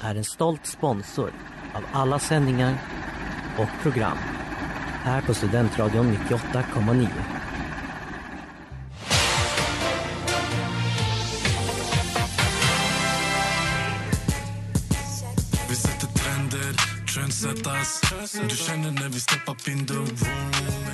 är 0.00 0.14
en 0.14 0.24
stolt 0.24 0.66
sponsor 0.66 1.32
av 1.74 1.84
alla 1.92 2.18
sändningar 2.18 2.78
och 3.58 3.82
program 3.82 4.18
här 5.02 5.22
på 5.22 5.34
Studentradion 5.34 6.16
98,9. 6.16 7.08
Vi 15.68 15.74
sätter 15.76 16.06
trender, 16.06 16.74
trendsetters 17.14 18.00
Du 18.50 18.56
känner 18.56 18.90
när 18.90 19.08
vi 19.08 19.20
step 19.20 19.48
up 19.48 19.68
in 19.68 19.86
the 19.86 19.94
room 19.94 20.16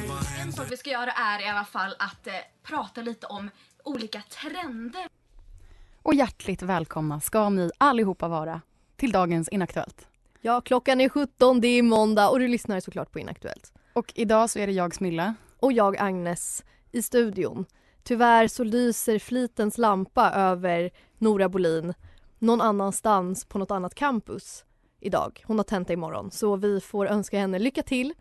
Vad 0.09 0.43
En 0.43 0.53
sak 0.53 0.67
vi 0.71 0.77
ska 0.77 0.91
göra 0.91 1.11
är 1.11 1.47
i 1.47 1.49
alla 1.49 1.65
fall 1.65 1.95
att 1.99 2.27
eh, 2.27 2.33
prata 2.63 3.03
lite 3.03 3.27
om 3.27 3.51
olika 3.85 4.23
trender. 4.23 5.07
Och 6.03 6.15
hjärtligt 6.15 6.63
välkomna 6.63 7.21
ska 7.21 7.49
ni 7.49 7.71
allihopa 7.79 8.29
vara 8.29 8.61
till 8.97 9.13
dagens 9.13 9.49
Inaktuellt. 9.49 10.09
Ja, 10.41 10.61
klockan 10.61 11.01
är 11.01 11.09
17, 11.09 11.61
det 11.61 11.69
är 11.69 11.83
måndag 11.83 12.29
och 12.29 12.39
du 12.39 12.49
lyssnar 12.49 12.81
såklart 12.81 13.13
på 13.13 13.19
Inaktuellt. 13.19 13.73
Och 13.93 14.13
idag 14.15 14.51
så 14.51 14.59
är 14.59 14.67
det 14.67 14.73
jag 14.73 14.95
Smilla. 14.95 15.35
Och 15.61 15.73
jag, 15.73 15.97
Agnes, 15.99 16.65
i 16.93 17.03
studion. 17.03 17.65
Tyvärr 18.03 18.49
så 18.49 18.65
lyser 18.65 19.19
flitens 19.19 19.79
lampa 19.79 20.31
över 20.31 20.91
Nora 21.19 21.49
Bolin 21.49 21.95
någon 22.39 22.61
annanstans 22.61 23.45
på 23.45 23.59
något 23.59 23.71
annat 23.71 23.95
campus 23.95 24.65
idag. 25.01 25.45
Hon 25.47 25.59
har 25.59 25.65
tenta 25.65 25.93
imorgon, 25.93 26.31
så 26.31 26.57
vi 26.57 26.81
får 26.81 27.07
önska 27.07 27.39
henne 27.39 27.59
lycka 27.59 27.83
till. 27.83 28.15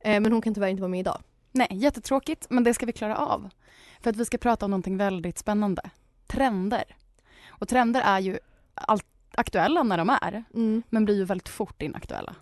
Eh, 0.00 0.20
men 0.20 0.32
hon 0.32 0.42
kan 0.42 0.54
tyvärr 0.54 0.68
inte 0.68 0.82
vara 0.82 0.90
med 0.90 1.00
idag. 1.00 1.22
Nej, 1.52 1.68
jättetråkigt, 1.70 2.46
men 2.50 2.64
det 2.64 2.74
ska 2.74 2.86
vi 2.86 2.92
klara 2.92 3.16
av. 3.16 3.48
För 4.00 4.10
att 4.10 4.16
vi 4.16 4.24
ska 4.24 4.38
prata 4.38 4.64
om 4.64 4.70
någonting 4.70 4.96
väldigt 4.96 5.38
spännande. 5.38 5.90
Trender. 6.26 6.96
Och 7.48 7.68
trender 7.68 8.00
är 8.00 8.20
ju 8.20 8.38
allt 8.74 9.04
aktuella 9.38 9.82
när 9.82 9.98
de 9.98 10.10
är, 10.10 10.44
Mm, 10.54 10.82
men 10.88 11.04
blir 11.04 11.14
ju 11.16 11.24
väldigt 11.24 11.48
fort 11.48 11.82
inaktuella. 11.82 12.34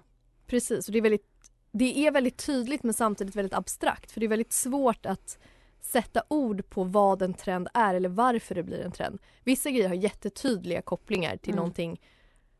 precis, 0.46 0.86
och 0.88 0.92
det 0.92 0.98
är, 0.98 1.02
väldigt, 1.02 1.26
det 1.72 1.98
är 2.06 2.10
väldigt 2.10 2.46
tydligt 2.46 2.82
men 2.82 2.94
samtidigt 2.94 3.36
väldigt 3.36 3.54
abstrakt. 3.54 4.12
För 4.12 4.20
det 4.20 4.26
är 4.26 4.28
väldigt 4.28 4.52
svårt 4.52 5.06
att 5.06 5.38
sätta 5.80 6.22
ord 6.28 6.68
på 6.70 6.84
vad 6.84 7.22
en 7.22 7.34
trend 7.34 7.68
är 7.74 7.94
eller 7.94 8.08
varför 8.08 8.54
det 8.54 8.62
blir 8.62 8.80
en 8.84 8.92
trend. 8.92 9.18
Vissa 9.44 9.70
grejer 9.70 9.88
har 9.88 9.94
jättetydliga 9.94 10.82
kopplingar 10.82 11.36
till 11.36 11.52
Mm. 11.52 11.56
någonting 11.56 12.00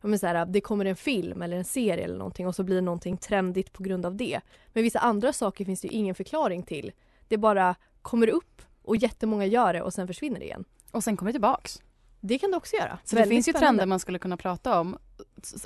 men 0.00 0.18
så 0.18 0.26
här, 0.26 0.46
det 0.46 0.60
kommer 0.60 0.84
en 0.84 0.96
film 0.96 1.42
eller 1.42 1.56
en 1.56 1.64
serie 1.64 2.04
eller 2.04 2.16
någonting 2.18 2.46
och 2.46 2.54
så 2.54 2.62
blir 2.62 2.80
någonting 2.82 3.16
trendigt 3.16 3.72
på 3.72 3.82
grund 3.82 4.06
av 4.06 4.14
det. 4.16 4.40
Men 4.72 4.82
vissa 4.82 4.98
andra 4.98 5.32
saker 5.32 5.64
finns 5.64 5.80
det 5.80 5.88
ju 5.88 5.94
ingen 5.94 6.14
förklaring 6.14 6.62
till. 6.62 6.92
Det 7.28 7.36
bara 7.38 7.74
kommer 8.02 8.28
upp 8.28 8.62
och 8.82 8.96
jättemånga 8.96 9.46
gör 9.46 9.72
det 9.72 9.82
och 9.82 9.92
sen 9.94 10.06
försvinner 10.06 10.38
det 10.38 10.44
igen. 10.44 10.64
Och 10.90 11.04
sen 11.04 11.16
kommer 11.16 11.28
det 11.28 11.34
tillbaks. 11.34 11.82
Det 12.28 12.38
kan 12.38 12.50
det 12.50 12.56
också 12.56 12.76
göra. 12.76 12.98
Så 13.04 13.16
det 13.16 13.26
finns 13.26 13.48
ju 13.48 13.52
spännande. 13.52 13.66
trender 13.68 13.86
man 13.86 14.00
skulle 14.00 14.18
kunna 14.18 14.36
prata 14.36 14.80
om. 14.80 14.98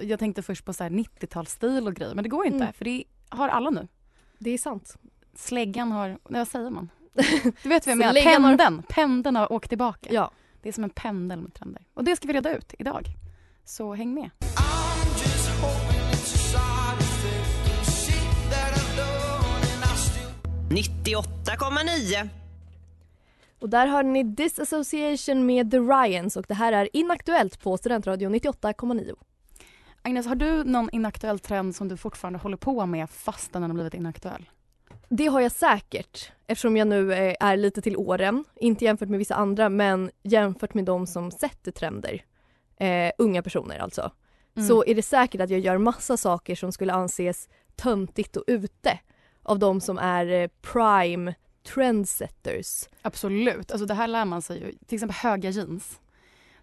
Jag 0.03 0.19
tänkte 0.19 0.43
först 0.43 0.65
på 0.65 0.73
så 0.73 0.83
här 0.85 0.91
90-talsstil 0.91 1.87
och 1.87 1.95
grejer, 1.95 2.15
men 2.15 2.23
det 2.23 2.29
går 2.29 2.45
ju 2.45 2.51
inte 2.53 2.65
Mm. 2.65 2.73
för 2.73 2.85
det 2.85 3.05
har 3.29 3.49
alla 3.49 3.71
nu. 3.71 3.89
Det 4.39 4.51
är 4.51 4.59
sant. 4.59 4.97
Släggan 5.37 5.93
har, 5.93 6.09
nej, 6.09 6.19
vad 6.29 6.49
säger 6.49 6.71
man? 6.71 6.91
Du 7.63 7.69
vet 7.69 7.87
vad 7.87 7.93
jag 7.93 7.99
menar, 7.99 8.15
har- 8.15 8.35
pendeln, 8.57 8.83
pendeln 8.89 9.37
har 9.37 9.53
åkt 9.53 9.69
tillbaka. 9.69 10.09
Ja. 10.13 10.31
Det 10.63 10.69
är 10.69 10.73
som 10.73 10.85
en 10.85 10.91
pendel 10.91 11.41
med 11.41 11.55
trender. 11.55 11.83
Och 11.95 12.05
det 12.05 12.17
ska 12.17 12.29
vi 12.29 12.35
reda 12.35 12.57
ut 12.57 12.75
idag. 12.79 13.07
Så 13.65 13.95
häng 13.95 14.15
med. 14.15 14.31
Still 19.97 21.05
98,9. 21.05 22.29
Och 23.61 23.69
där 23.69 23.87
har 23.87 24.03
ni 24.03 24.25
Disassociation 24.25 25.47
med 25.47 25.71
The 25.71 25.79
Ryans 25.79 26.37
och 26.37 26.45
det 26.49 26.55
här 26.55 26.73
är 26.73 26.89
Inaktuellt 26.93 27.61
på 27.63 27.77
Studentradion 27.77 28.35
98,9. 28.35 29.15
Agnes, 30.03 30.27
har 30.27 30.35
du 30.35 30.65
någon 30.65 30.91
inaktuell 30.93 31.39
trend 31.39 31.77
som 31.77 31.89
du 31.89 31.97
fortfarande 31.97 32.39
håller 32.39 32.57
på 32.57 32.87
med 32.87 33.11
fastän 33.11 33.63
den 33.63 33.71
har 33.71 33.75
blivit 33.75 33.95
inaktuell? 33.95 34.51
Det 35.09 35.27
har 35.27 35.41
jag 35.41 35.53
säkert 35.53 36.33
eftersom 36.47 36.77
jag 36.77 36.89
nu 36.89 37.13
eh, 37.13 37.35
är 37.41 37.57
lite 37.57 37.83
till 37.83 37.97
åren. 37.97 38.45
Inte 38.57 38.85
jämfört 38.85 39.09
med 39.09 39.19
vissa 39.19 39.35
andra 39.35 39.69
men 39.69 40.11
jämfört 40.23 40.75
med 40.75 40.85
de 40.85 41.07
som 41.07 41.31
sätter 41.31 41.73
trender. 41.73 42.25
Eh, 42.77 43.13
unga 43.19 43.43
personer 43.43 43.79
alltså. 43.79 44.11
Mm. 44.57 44.69
Så 44.69 44.85
är 44.85 44.95
det 44.95 45.03
säkert 45.03 45.41
att 45.41 45.51
jag 45.51 45.61
gör 45.61 45.79
massa 45.79 46.17
saker 46.17 46.55
som 46.55 46.73
skulle 46.73 46.93
anses 46.93 47.49
töntigt 47.77 48.37
och 48.37 48.45
ute 48.47 48.99
av 49.43 49.59
de 49.59 49.81
som 49.81 49.99
är 49.99 50.27
eh, 50.27 50.49
prime 50.63 51.35
trendsetters. 51.63 52.89
Absolut. 53.03 53.71
Alltså 53.73 53.87
det 53.87 53.95
här 53.95 54.07
lär 54.09 54.25
man 54.25 54.43
sig 54.43 54.59
ju. 54.61 54.73
Till 54.87 54.97
exempel 54.97 55.17
höga 55.17 55.51
jeans. 55.51 56.01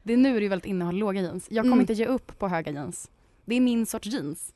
Det 0.03 0.13
är 0.13 0.17
nu 0.17 0.29
är 0.29 0.33
det 0.35 0.41
ju 0.43 0.47
väldigt 0.47 0.65
inne 0.65 0.85
att 0.85 0.91
ha 0.93 0.99
låga 0.99 1.21
jeans. 1.21 1.47
Jag 1.49 1.63
kommer 1.63 1.73
Mm. 1.73 1.81
inte 1.81 1.93
ge 1.93 2.05
upp 2.05 2.39
på 2.39 2.47
höga 2.47 2.71
jeans. 2.71 3.09
Det 3.45 3.55
är 3.55 3.61
min 3.61 3.85
sorts 3.85 4.07
jeans. 4.07 4.53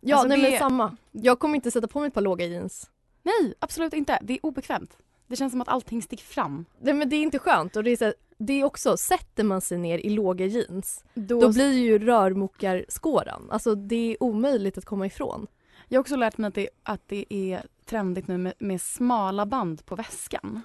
Ja, 0.00 0.16
Alltså, 0.16 0.28
nej 0.28 0.40
det- 0.42 0.50
men 0.50 0.58
samma. 0.58 0.96
Jag 1.12 1.38
kommer 1.38 1.54
inte 1.54 1.70
sätta 1.70 1.88
på 1.88 2.00
mig 2.00 2.08
ett 2.08 2.14
par 2.14 2.20
låga 2.20 2.46
jeans. 2.46 2.90
Nej, 3.22 3.54
absolut 3.58 3.92
inte. 3.92 4.18
Det 4.22 4.32
är 4.34 4.46
obekvämt. 4.46 4.96
Det 5.26 5.36
känns 5.36 5.52
som 5.52 5.60
att 5.60 5.68
allting 5.68 6.02
sticker 6.02 6.24
fram. 6.24 6.64
Nej 6.80 6.94
men 6.94 7.08
det 7.08 7.16
är 7.16 7.22
inte 7.22 7.38
skönt 7.38 7.76
och 7.76 7.84
det 7.84 7.90
är, 7.90 7.96
så 7.96 8.04
här, 8.04 8.14
det 8.38 8.52
är 8.60 8.64
också, 8.64 8.96
sätter 8.96 9.44
man 9.44 9.60
sig 9.60 9.78
ner 9.78 9.98
i 9.98 10.10
låga 10.10 10.46
jeans 10.46 11.04
Då, 11.14 11.40
då 11.40 11.52
blir 11.52 11.72
ju 11.72 11.98
rörmokarskåran, 11.98 13.48
alltså 13.50 13.74
det 13.74 14.12
är 14.12 14.22
omöjligt 14.22 14.78
att 14.78 14.84
komma 14.84 15.06
ifrån. 15.06 15.46
Jag 15.88 15.98
har 15.98 16.00
också 16.00 16.16
lärt 16.16 16.38
mig 16.38 16.48
att 16.48 16.54
det, 16.54 16.68
att 16.82 17.00
det 17.06 17.24
är 17.28 17.62
trendigt 17.88 18.28
nu 18.28 18.38
med, 18.38 18.54
med 18.58 18.80
smala 18.80 19.46
band 19.46 19.86
på 19.86 19.96
väskan. 19.96 20.60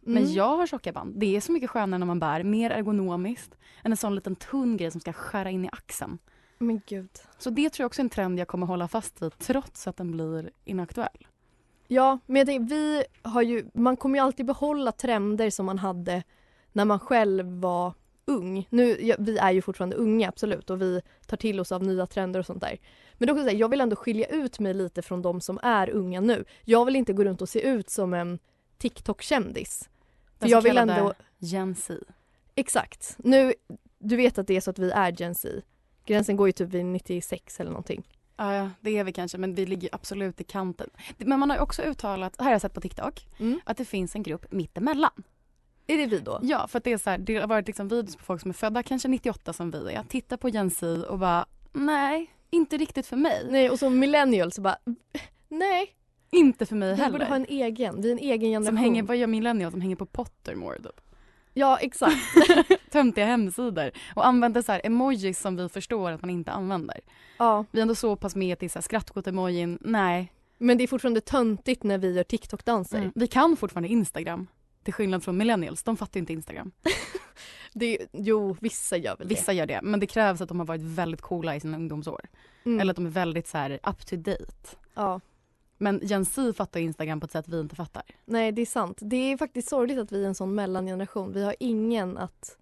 Men 0.00 0.22
Mm. 0.22 0.32
jag 0.34 0.56
har 0.56 0.66
tjocka 0.66 0.92
band. 0.92 1.14
Det 1.20 1.36
är 1.36 1.40
så 1.40 1.52
mycket 1.52 1.70
skönare 1.70 1.98
när 1.98 2.06
man 2.06 2.18
bär, 2.20 2.42
mer 2.42 2.70
ergonomiskt 2.70 3.54
än 3.84 3.90
en 3.92 3.96
sån 3.96 4.14
liten 4.14 4.36
tunn 4.36 4.76
grej 4.76 4.90
som 4.90 5.00
ska 5.00 5.12
skära 5.12 5.50
in 5.50 5.64
i 5.64 5.68
axeln. 5.72 6.18
Men 6.58 6.80
gud. 6.86 7.10
Så 7.38 7.50
det 7.50 7.70
tror 7.70 7.84
jag 7.84 7.86
också 7.86 8.00
är 8.00 8.04
en 8.04 8.10
trend 8.10 8.38
jag 8.38 8.48
kommer 8.48 8.66
hålla 8.66 8.88
fast 8.88 9.22
vid 9.22 9.38
trots 9.38 9.86
att 9.86 9.96
den 9.96 10.10
blir 10.12 10.50
inaktuell. 10.64 11.26
Ja, 11.88 12.18
men 12.26 12.36
jag 12.36 12.46
tänker, 12.46 12.74
vi 12.74 13.04
har 13.22 13.42
ju, 13.42 13.66
man 13.74 13.96
kommer 13.96 14.18
ju 14.18 14.24
alltid 14.24 14.46
behålla 14.46 14.92
trender 14.92 15.50
som 15.50 15.66
man 15.66 15.78
hade 15.78 16.22
när 16.72 16.84
man 16.84 17.00
själv 17.00 17.46
var 17.60 17.94
ung. 18.26 18.66
Nu, 18.70 18.96
ja, 19.00 19.16
vi 19.18 19.38
är 19.38 19.50
ju 19.52 19.62
fortfarande 19.62 19.96
unga 19.96 20.28
absolut 20.28 20.70
och 20.70 20.82
vi 20.82 21.00
tar 21.26 21.36
till 21.36 21.60
oss 21.60 21.72
av 21.72 21.82
nya 21.82 22.06
trender 22.06 22.40
och 22.40 22.46
sånt 22.46 22.60
där. 22.60 22.78
Men 23.14 23.30
också 23.30 23.42
så 23.42 23.48
här, 23.50 23.56
jag 23.56 23.68
vill 23.68 23.80
ändå 23.80 23.96
skilja 23.96 24.26
ut 24.26 24.58
mig 24.58 24.74
lite 24.74 25.02
från 25.02 25.22
de 25.22 25.40
som 25.40 25.58
är 25.62 25.90
unga 25.90 26.20
nu. 26.20 26.44
Jag 26.64 26.84
vill 26.84 26.96
inte 26.96 27.12
gå 27.12 27.24
runt 27.24 27.42
och 27.42 27.48
se 27.48 27.60
ut 27.60 27.90
som 27.90 28.14
en 28.14 28.38
TikTok-kändis. 28.78 29.88
För 30.38 30.48
jag 30.48 30.62
vill 30.62 30.78
ändå, 30.78 31.12
Gen 31.38 31.74
Z. 31.74 32.04
exakt. 32.54 33.14
Nu, 33.18 33.54
du 33.98 34.16
vet 34.16 34.38
att 34.38 34.46
det 34.46 34.56
är 34.56 34.60
så 34.60 34.70
att 34.70 34.78
vi 34.78 34.90
är 34.90 35.12
Gen 35.20 35.34
Z. 35.34 35.48
Gränsen 36.06 36.36
går 36.36 36.48
ju 36.48 36.52
typ 36.52 36.68
vid 36.68 36.84
96 36.86 37.60
eller 37.60 37.70
någonting. 37.70 38.02
Ja, 38.36 38.70
det 38.80 38.98
är 38.98 39.04
vi 39.04 39.12
kanske, 39.12 39.38
men 39.38 39.54
vi 39.54 39.66
ligger 39.66 39.88
absolut 39.92 40.40
i 40.40 40.44
kanten. 40.44 40.90
Men 41.18 41.40
man 41.40 41.50
har 41.50 41.58
också 41.58 41.82
uttalat, 41.82 42.34
här 42.38 42.44
har 42.44 42.52
jag 42.52 42.60
sett 42.60 42.74
på 42.74 42.80
TikTok, 42.80 43.26
Mm. 43.38 43.60
att 43.64 43.76
det 43.76 43.84
finns 43.84 44.14
en 44.14 44.22
grupp 44.22 44.52
mittemellan. 44.52 45.22
Är 45.86 45.96
det 45.98 46.06
vi 46.06 46.18
då? 46.20 46.38
Ja, 46.42 46.66
för 46.68 46.80
det 46.84 46.92
är 46.92 46.98
så 46.98 47.10
här, 47.10 47.18
det 47.18 47.36
har 47.36 47.46
varit 47.46 47.66
liksom 47.66 47.88
videos 47.88 48.16
på 48.16 48.24
folk 48.24 48.40
som 48.40 48.48
är 48.48 48.52
födda 48.54 48.82
kanske 48.82 49.08
98 49.08 49.52
som 49.52 49.70
vi 49.70 49.92
är. 49.92 50.02
Tittar 50.08 50.36
på 50.36 50.48
Gen 50.48 50.70
Z 50.70 50.86
och 51.08 51.18
bara, 51.18 51.46
nej, 51.72 52.30
inte 52.50 52.76
riktigt 52.76 53.06
för 53.06 53.16
mig. 53.16 53.46
Nej, 53.50 53.70
och 53.70 53.78
som 53.78 53.98
millennials 53.98 54.54
så 54.54 54.62
bara, 54.62 54.76
nej, 55.48 55.94
Inte 56.30 56.66
för 56.66 56.76
mig 56.76 56.90
vi 56.94 56.96
heller. 57.02 57.12
borde 57.12 57.24
ha 57.24 57.36
en 57.36 57.46
egen. 57.48 58.00
Vi 58.02 58.08
är 58.08 58.12
en 58.12 58.18
egen 58.18 58.40
generation. 58.40 58.66
som 58.66 58.76
hänger, 58.76 59.02
vad 59.02 59.16
gör 59.16 59.26
millennials 59.26 59.72
som 59.72 59.80
hänger 59.80 59.96
på 59.96 60.06
Pottermore 60.06 60.78
typ? 60.82 61.00
Ja, 61.56 61.78
exakt. 61.78 62.16
Töntiga 62.90 63.24
hemsidor. 63.26 63.90
Och 64.14 64.26
använder 64.26 64.62
så 64.62 64.72
här 64.72 64.80
emojis 64.84 65.40
som 65.40 65.56
vi 65.56 65.68
förstår 65.68 66.10
att 66.10 66.20
man 66.20 66.30
inte 66.30 66.50
använder. 66.50 67.00
Ja, 67.38 67.64
Vi 67.70 67.78
är 67.78 67.82
ändå 67.82 67.94
så 67.94 68.16
pass 68.16 68.36
med 68.36 68.58
till 68.58 68.70
skrattgott-emojin, 68.70 69.78
nej. 69.80 70.32
Men 70.58 70.78
det 70.78 70.84
är 70.84 70.88
fortfarande 70.88 71.20
töntigt 71.20 71.82
när 71.82 71.98
vi 71.98 72.12
gör 72.14 72.24
TikTok-danser. 72.24 72.98
Mm. 72.98 73.12
Vi 73.14 73.26
kan 73.26 73.56
fortfarande 73.56 73.88
Instagram. 73.88 74.46
Till 74.84 74.94
skillnad 74.94 75.24
från 75.24 75.36
millennials, 75.36 75.82
de 75.82 75.96
fattar 75.96 76.20
inte 76.20 76.32
Instagram. 76.32 76.72
Det 77.76 77.98
jo, 78.12 78.56
vissa 78.60 78.96
gör 78.96 79.16
väl 79.16 79.28
Vissa 79.28 79.52
gör 79.52 79.66
det, 79.66 79.80
men 79.82 80.00
det 80.00 80.06
krävs 80.06 80.40
att 80.40 80.48
de 80.48 80.58
har 80.58 80.66
varit 80.66 80.82
väldigt 80.82 81.20
coola 81.20 81.56
i 81.56 81.60
sina 81.60 81.76
ungdomsår. 81.76 82.20
det. 82.22 82.70
Mm. 82.70 82.80
Eller 82.80 82.90
att 82.90 82.96
de 82.96 83.06
är 83.06 83.10
väldigt 83.10 83.48
så 83.48 83.58
här 83.58 83.80
up 83.82 84.06
to 84.06 84.16
date. 84.16 84.76
Ja. 84.94 85.20
Men 85.78 86.00
Gen 86.02 86.24
Z 86.24 86.52
fattar 86.52 86.80
Instagram 86.80 87.20
på 87.20 87.24
ett 87.24 87.32
sätt 87.32 87.48
vi 87.48 87.60
inte 87.60 87.76
fattar. 87.76 88.02
Nej, 88.24 88.52
det 88.52 88.62
är 88.62 88.66
sant. 88.66 88.98
Det 89.00 89.16
är 89.16 89.36
faktiskt 89.36 89.68
sorgligt 89.68 89.98
att 89.98 90.12
vi 90.12 90.24
är 90.24 90.28
en 90.28 90.34
sån 90.34 90.54
mellangeneration. 90.54 91.32
Vi 91.32 91.44
har 91.44 91.56
ingen 91.60 92.18
att, 92.18 92.58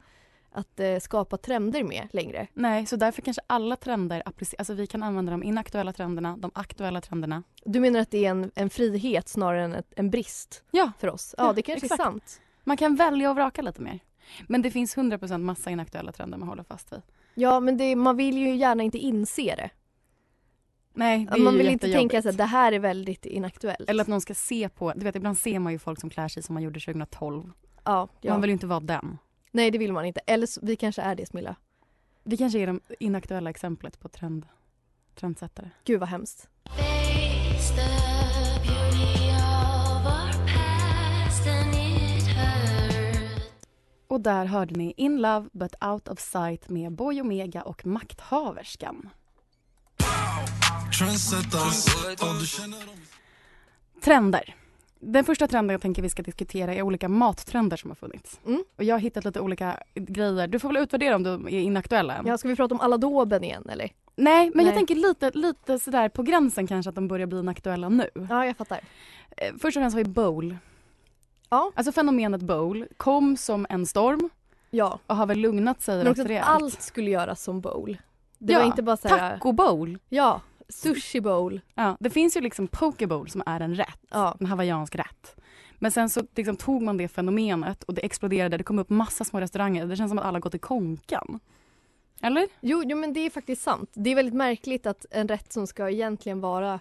att 0.55 0.81
eh, 0.81 0.99
skapa 0.99 1.37
trender 1.37 1.85
med 1.85 2.09
längre. 2.13 2.47
Nej, 2.55 2.87
så 2.87 2.97
därför 2.97 3.23
kanske 3.23 3.43
alla 3.47 3.77
trender, 3.77 4.23
alltså 4.59 4.75
vi 4.75 4.87
kan 4.87 5.03
använda 5.03 5.33
de 5.33 5.43
inaktuella 5.43 5.93
trenderna, 5.93 6.37
de 6.37 6.51
aktuella 6.55 7.01
trenderna. 7.01 7.43
Du 7.65 7.81
menar 7.81 8.01
att 8.01 8.11
det 8.11 8.25
är 8.25 8.31
en, 8.31 8.51
en 8.55 8.71
frihet 8.71 9.29
snarare 9.29 9.65
än 9.65 9.73
ett, 9.75 9.93
en 9.97 10.11
brist 10.11 10.65
Ja, 10.71 10.93
för 10.99 11.09
oss? 11.09 11.35
Ja, 11.39 11.47
Ja, 11.47 11.53
det 11.53 11.63
kanske 11.63 11.87
exakt. 11.87 12.01
är 12.01 12.05
sant. 12.05 12.41
man 12.65 12.77
kan 12.77 12.97
välja 12.97 13.31
och 13.31 13.37
vraka 13.37 13.63
lite 13.63 13.81
mer. 13.83 13.99
Men 14.49 14.63
det 14.63 14.71
finns 14.71 14.97
100% 14.97 15.39
massa 15.39 15.71
inaktuella 15.71 16.13
trender 16.13 16.39
man 16.39 16.49
håller 16.49 16.63
fast 16.63 16.93
vid. 16.93 17.03
Ja, 17.35 17.61
men 17.61 17.77
det, 17.77 17.97
man 17.97 18.17
vill 18.17 18.39
ju 18.39 18.55
gärna 18.57 18.83
inte 18.83 18.99
inse 18.99 19.43
det. 19.57 19.71
Nej, 20.95 21.27
det 21.31 21.39
är 21.39 21.43
man 21.43 21.59
vill 21.59 21.69
inte 21.69 21.93
tänka 21.93 22.19
att 22.19 22.37
det 22.37 22.45
här 22.45 22.73
är 22.73 22.79
väldigt 22.79 23.27
inaktuellt. 23.27 23.91
Eller 23.91 24.03
att 24.03 24.09
någon 24.09 24.21
ska 24.21 24.35
se 24.35 24.69
på, 24.69 24.93
du 24.97 25.05
vet 25.05 25.17
ibland 25.17 25.39
ser 25.39 25.59
man 25.59 25.73
ju 25.73 25.79
folk 25.79 26.01
som 26.01 26.11
klär 26.11 26.29
sig 26.29 26.43
som 26.43 26.55
man 26.55 26.63
gjorde 26.63 26.81
2012. 26.81 27.53
ja, 27.85 28.09
ja. 28.21 28.33
Man 28.33 28.41
vill 28.41 28.51
ju 28.51 28.53
inte 28.53 28.67
vara 28.67 28.81
den. 28.81 29.19
Nej, 29.55 29.71
det 29.71 29.79
vill 29.79 29.93
man 29.93 30.05
inte. 30.05 30.21
Eller 30.27 30.47
så, 30.47 30.61
vi 30.63 30.77
kanske 30.77 31.03
är 31.03 31.15
det, 31.15 31.27
Smilla. 31.27 31.57
Vi 32.25 32.37
kanske 32.37 32.59
är 32.59 32.67
det 32.67 32.81
inaktuella 33.01 33.51
exemplet 33.51 34.01
på 34.01 34.09
trend, 34.09 34.47
trendsättare. 35.15 35.71
Gud 35.85 36.01
vad 36.01 36.09
hemskt. 36.09 36.49
Och 44.09 44.21
där 44.21 44.45
hörde 44.45 44.75
ni 44.75 44.95
In 44.97 45.21
Love 45.21 45.49
But 45.53 45.75
Out 45.85 46.09
of 46.09 46.21
Sight 46.21 46.69
med 46.69 46.93
Boy 46.93 47.21
Omega 47.21 47.63
och 47.63 47.87
Makthaverskan. 47.87 49.11
Trender. 54.05 54.62
Den 55.05 55.25
första 55.25 55.49
trenden 55.49 55.73
jag 55.75 55.81
tänker 55.81 56.03
vi 56.03 56.09
ska 56.09 56.23
diskutera 56.23 56.75
är 56.75 56.83
olika 56.83 57.09
mattrender 57.09 57.77
som 57.77 57.91
har 57.91 57.95
funnits. 57.95 58.41
Mm. 58.47 58.65
Och 58.77 58.85
jag 58.85 58.95
har 58.95 59.01
hittat 59.01 59.25
lite 59.25 59.41
olika 59.41 59.77
grejer. 59.95 60.47
Du 60.47 60.59
får 60.59 60.69
väl 60.69 60.77
utvärdera 60.83 61.17
om 61.17 61.23
de 61.23 61.47
är 61.49 61.61
inaktuella 61.61 62.17
än. 62.17 62.27
Ja, 62.27 62.39
ska 62.39 62.49
vi 62.49 62.57
prata 62.57 62.75
om 62.75 62.81
alla 62.81 62.97
doben 62.97 63.45
igen 63.45 63.69
eller? 63.69 63.91
Nej, 64.17 64.51
men 64.55 64.65
jag 64.65 64.73
Nej. 64.73 64.79
tänker 64.79 64.95
lite, 64.95 65.31
lite 65.35 65.79
sådär 65.79 66.09
på 66.09 66.23
gränsen 66.23 66.67
kanske 66.67 66.89
att 66.89 66.95
de 66.95 67.09
börjar 67.09 67.27
bli 67.27 67.39
inaktuella 67.39 67.89
nu. 67.89 68.11
Ja, 68.31 68.47
jag 68.47 68.57
fattar. 68.57 68.81
Eh, 69.37 69.53
Först 69.59 69.77
och 69.77 69.81
främst 69.81 69.97
har 69.97 70.05
vi 70.05 70.11
bowl. 70.11 70.57
Ja. 71.51 71.73
Alltså 71.75 71.93
fenomenet 71.93 72.41
bowl 72.43 72.87
kom 72.97 73.37
som 73.37 73.67
en 73.69 73.87
storm 73.87 74.31
Ja. 74.71 74.99
och 75.07 75.17
har 75.17 75.27
väl 75.27 75.39
lugnat 75.39 75.81
sig 75.83 76.05
Men 76.05 76.15
rätt 76.15 76.27
rejält. 76.27 76.47
allt 76.49 76.83
skulle 76.83 77.11
göras 77.11 77.43
som 77.43 77.61
bowl. 77.61 77.99
Det 78.39 78.53
Ja, 78.53 78.59
var 78.59 78.67
inte 78.67 78.83
bara 78.83 78.97
så 78.97 79.09
här, 79.09 79.31
Taco 79.37 79.53
bowl. 79.53 79.99
ja, 80.09 80.41
sushi 80.73 81.21
bowl. 81.21 81.61
Ja, 81.75 81.97
det 82.01 82.11
finns 82.11 82.37
ju 82.37 82.41
liksom 82.41 82.67
poke 82.69 83.07
bowl 83.07 83.29
som 83.31 83.43
är 83.47 83.61
en 83.61 83.75
rätt, 83.75 83.99
Ja. 84.11 84.37
en 84.41 84.47
hawaiiansk 84.47 84.95
rätt. 84.97 85.37
Men 85.79 85.91
sen 85.91 86.11
så 86.11 86.23
liksom 86.37 86.57
tog 86.57 86.83
man 86.83 86.97
det 86.97 87.09
fenomenet 87.09 87.83
och 87.83 87.95
det 87.95 88.05
exploderade. 88.05 88.57
Det 88.57 88.65
kom 88.65 88.79
upp 88.79 88.91
massa 88.91 89.25
små 89.25 89.41
restauranger. 89.41 89.87
Det 89.87 89.97
känns 89.97 90.11
som 90.11 90.19
att 90.19 90.25
alla 90.25 90.39
gått 90.41 90.55
i 90.55 90.59
konkan. 90.59 91.41
Eller? 92.23 92.49
Jo, 92.61 92.83
jo, 92.87 92.97
men 92.97 93.13
det 93.13 93.21
är 93.21 93.31
faktiskt 93.31 93.63
sant. 93.63 93.91
Det 93.95 94.11
är 94.11 94.15
väldigt 94.15 94.35
märkligt 94.35 94.87
att 94.87 95.07
en 95.11 95.29
rätt 95.29 95.53
som 95.53 95.67
ska 95.67 95.91
egentligen 95.91 96.41
vara 96.41 96.81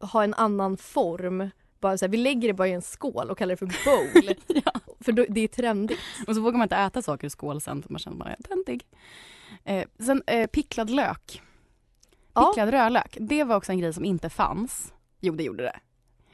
ha 0.00 0.24
en 0.24 0.34
annan 0.34 0.76
form 0.76 1.50
bara 1.80 1.98
så 1.98 2.04
här, 2.04 2.10
vi 2.10 2.16
lägger 2.16 2.48
det 2.48 2.54
bara 2.54 2.68
i 2.68 2.72
en 2.72 2.82
skål 2.82 3.30
och 3.30 3.38
kallar 3.38 3.52
det 3.52 3.56
för 3.56 3.66
bowl. 3.84 4.34
Ja. 4.64 4.72
För 5.00 5.12
då, 5.12 5.24
det 5.28 5.40
är 5.40 5.48
trendigt. 5.48 5.98
Och 6.26 6.34
så 6.34 6.40
vågar 6.40 6.58
man 6.58 6.64
inte 6.64 6.76
äta 6.76 7.02
saker 7.02 7.26
i 7.26 7.30
skål 7.30 7.60
sen 7.60 7.82
för 7.82 7.92
man 7.92 7.98
känner 7.98 8.14
att 8.14 8.18
man 8.18 8.28
är 8.28 8.36
töntig. 8.48 8.86
Eh, 9.64 9.84
sen 9.98 10.22
eh, 10.26 10.46
picklad 10.46 10.90
lök. 10.90 11.42
Ja. 12.36 12.46
Picklad 12.46 12.70
rödlök. 12.70 13.16
Det 13.20 13.44
var 13.44 13.56
också 13.56 13.72
en 13.72 13.78
grej 13.78 13.92
som 13.92 14.04
inte 14.04 14.30
fanns. 14.30 14.92
Jo, 15.20 15.34
det 15.34 15.42
gjorde 15.42 15.62
det. 15.62 15.80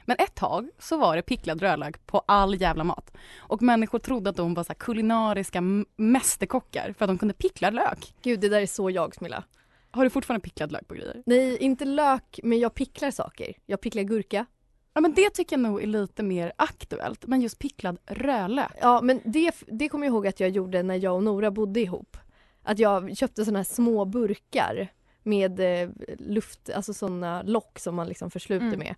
Men 0.05 0.17
ett 0.19 0.35
tag 0.35 0.69
så 0.79 0.97
var 0.97 1.15
det 1.15 1.21
picklad 1.21 1.61
rödlök 1.61 2.05
på 2.05 2.23
all 2.25 2.61
jävla 2.61 2.83
mat. 2.83 3.13
Och 3.37 3.61
människor 3.61 3.99
trodde 3.99 4.29
att 4.29 4.35
de 4.35 4.53
var 4.53 4.63
så 4.63 4.73
kulinariska 4.73 5.61
mästerkockar 5.95 6.93
för 6.97 7.05
att 7.05 7.09
de 7.09 7.17
kunde 7.17 7.33
pickla 7.33 7.69
lök. 7.69 8.13
Gud, 8.21 8.39
det 8.39 8.49
där 8.49 8.61
är 8.61 8.65
så 8.65 8.89
jag 8.89 9.15
Smilla. 9.15 9.43
Har 9.91 10.03
du 10.03 10.09
fortfarande 10.09 10.43
picklad 10.43 10.71
lök 10.71 10.87
på 10.87 10.93
grejer? 10.93 11.23
Nej, 11.25 11.57
inte 11.57 11.85
lök, 11.85 12.39
men 12.43 12.59
jag 12.59 12.73
picklar 12.73 13.11
saker. 13.11 13.53
Jag 13.65 13.81
picklar 13.81 14.03
gurka. 14.03 14.45
Ja 14.93 15.01
men 15.01 15.13
det 15.13 15.29
tycker 15.29 15.55
jag 15.55 15.61
nog 15.61 15.83
är 15.83 15.87
lite 15.87 16.23
mer 16.23 16.53
aktuellt. 16.55 17.27
Men 17.27 17.41
just 17.41 17.59
picklad 17.59 17.97
rödlök. 18.05 18.71
Ja, 18.81 19.01
men 19.03 19.21
det, 19.25 19.55
det 19.67 19.89
kommer 19.89 20.05
jag 20.05 20.13
ihåg 20.13 20.27
att 20.27 20.39
jag 20.39 20.49
gjorde 20.49 20.83
när 20.83 20.95
jag 20.95 21.15
och 21.15 21.23
Nora 21.23 21.51
bodde 21.51 21.79
ihop. 21.79 22.17
Att 22.63 22.79
jag 22.79 23.17
köpte 23.17 23.45
såna 23.45 23.59
här 23.59 23.63
små 23.63 24.05
burkar 24.05 24.89
med 25.23 25.59
eh, 25.59 25.89
luft, 26.19 26.69
alltså 26.69 26.93
såna 26.93 27.41
lock 27.41 27.79
som 27.79 27.95
man 27.95 28.07
liksom 28.07 28.31
försluter 28.31 28.65
Mm. 28.65 28.79
med. 28.79 28.95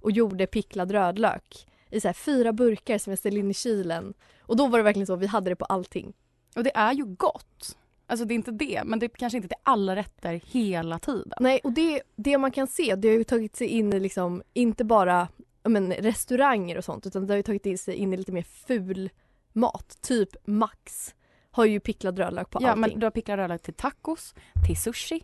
Och 0.00 0.10
gjorde 0.10 0.46
picklad 0.46 0.90
rödlök 0.90 1.66
i 1.90 2.00
så 2.00 2.12
fyra 2.12 2.52
burkar 2.52 2.98
som 2.98 3.10
jag 3.10 3.18
ställde 3.18 3.40
in 3.40 3.50
i 3.50 3.54
kylen. 3.54 4.14
Och 4.42 4.56
då 4.56 4.66
var 4.66 4.78
det 4.78 4.82
verkligen 4.82 5.06
så, 5.06 5.16
vi 5.16 5.26
hade 5.26 5.50
det 5.50 5.56
på 5.56 5.64
allting. 5.64 6.12
Och 6.56 6.64
det 6.64 6.76
är 6.76 6.92
ju 6.92 7.04
gott. 7.04 7.76
Alltså 8.06 8.24
det 8.26 8.34
är 8.34 8.36
inte 8.36 8.50
det, 8.50 8.82
men 8.84 8.98
det 8.98 9.06
är 9.06 9.08
kanske 9.08 9.36
inte 9.36 9.48
till 9.48 9.56
alla 9.62 9.96
rätter 9.96 10.40
hela 10.46 10.98
tiden. 10.98 11.32
Nej, 11.40 11.60
och 11.64 11.72
det, 11.72 12.02
det 12.16 12.38
man 12.38 12.50
kan 12.50 12.66
se, 12.66 12.94
det 12.96 13.08
har 13.08 13.14
ju 13.16 13.24
tagit 13.24 13.56
sig 13.56 13.66
in 13.66 13.92
i 13.92 14.00
liksom, 14.00 14.42
inte 14.52 14.84
bara 14.84 15.28
ja, 15.62 15.68
men, 15.68 15.92
restauranger 15.92 16.78
och 16.78 16.84
sånt, 16.84 17.06
utan 17.06 17.26
det 17.26 17.32
har 17.32 17.36
ju 17.36 17.42
tagit 17.42 17.80
sig 17.80 17.94
in 17.94 18.12
i 18.12 18.16
lite 18.16 18.32
mer 18.32 18.42
ful 18.42 19.10
mat. 19.52 19.98
Typ 20.00 20.28
Max 20.46 21.14
har 21.50 21.64
ju 21.64 21.80
picklad 21.80 22.18
rödlök 22.18 22.50
på 22.50 22.58
Ja, 22.62 22.68
allting. 22.68 22.80
men 22.80 23.00
du 23.00 23.06
har 23.06 23.10
picklad 23.10 23.38
rödlök 23.38 23.62
till 23.62 23.74
tacos, 23.74 24.34
till 24.66 24.76
sushi, 24.76 25.22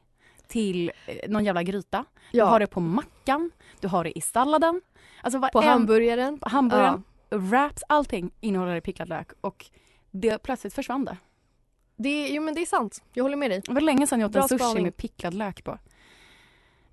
till 0.51 0.93
eh, 1.07 1.31
någon 1.31 1.45
jävla 1.45 1.63
gryta. 1.63 2.05
ja, 2.33 2.45
Du 2.45 2.51
har 2.51 2.61
det 2.61 2.67
på 2.67 2.81
mackan, 2.81 3.51
du 3.81 3.89
har 3.89 4.05
det 4.05 4.19
i 4.19 4.21
salladen. 4.21 4.81
Alltså 5.23 5.41
på 5.41 5.47
varenda- 5.53 5.71
hamburgaren. 5.73 6.39
på 6.39 6.49
hamburgaren, 6.49 7.03
wraps, 7.31 7.83
allting 7.89 8.31
innehåller 8.41 8.81
picklad 8.81 9.09
lök. 9.09 9.31
Och 9.41 9.67
det 10.11 10.43
plötsligt 10.43 10.75
försvann 10.75 11.05
det. 11.05 11.17
Det, 11.97 12.29
jo 12.29 12.43
men 12.43 12.55
det 12.55 12.61
är 12.61 12.67
sant, 12.67 13.03
jag 13.13 13.25
håller 13.25 13.37
med 13.37 13.51
dig. 13.51 13.63
Det 13.67 13.73
var 13.73 13.81
länge 13.81 14.07
sedan 14.07 14.21
jag 14.21 14.27
åt 14.29 14.33
Bra 14.33 14.43
en 14.43 14.49
sushi 14.49 14.59
spaning. 14.65 14.83
med 14.85 14.97
picklad 14.97 15.35
lök 15.35 15.65
på. 15.65 15.79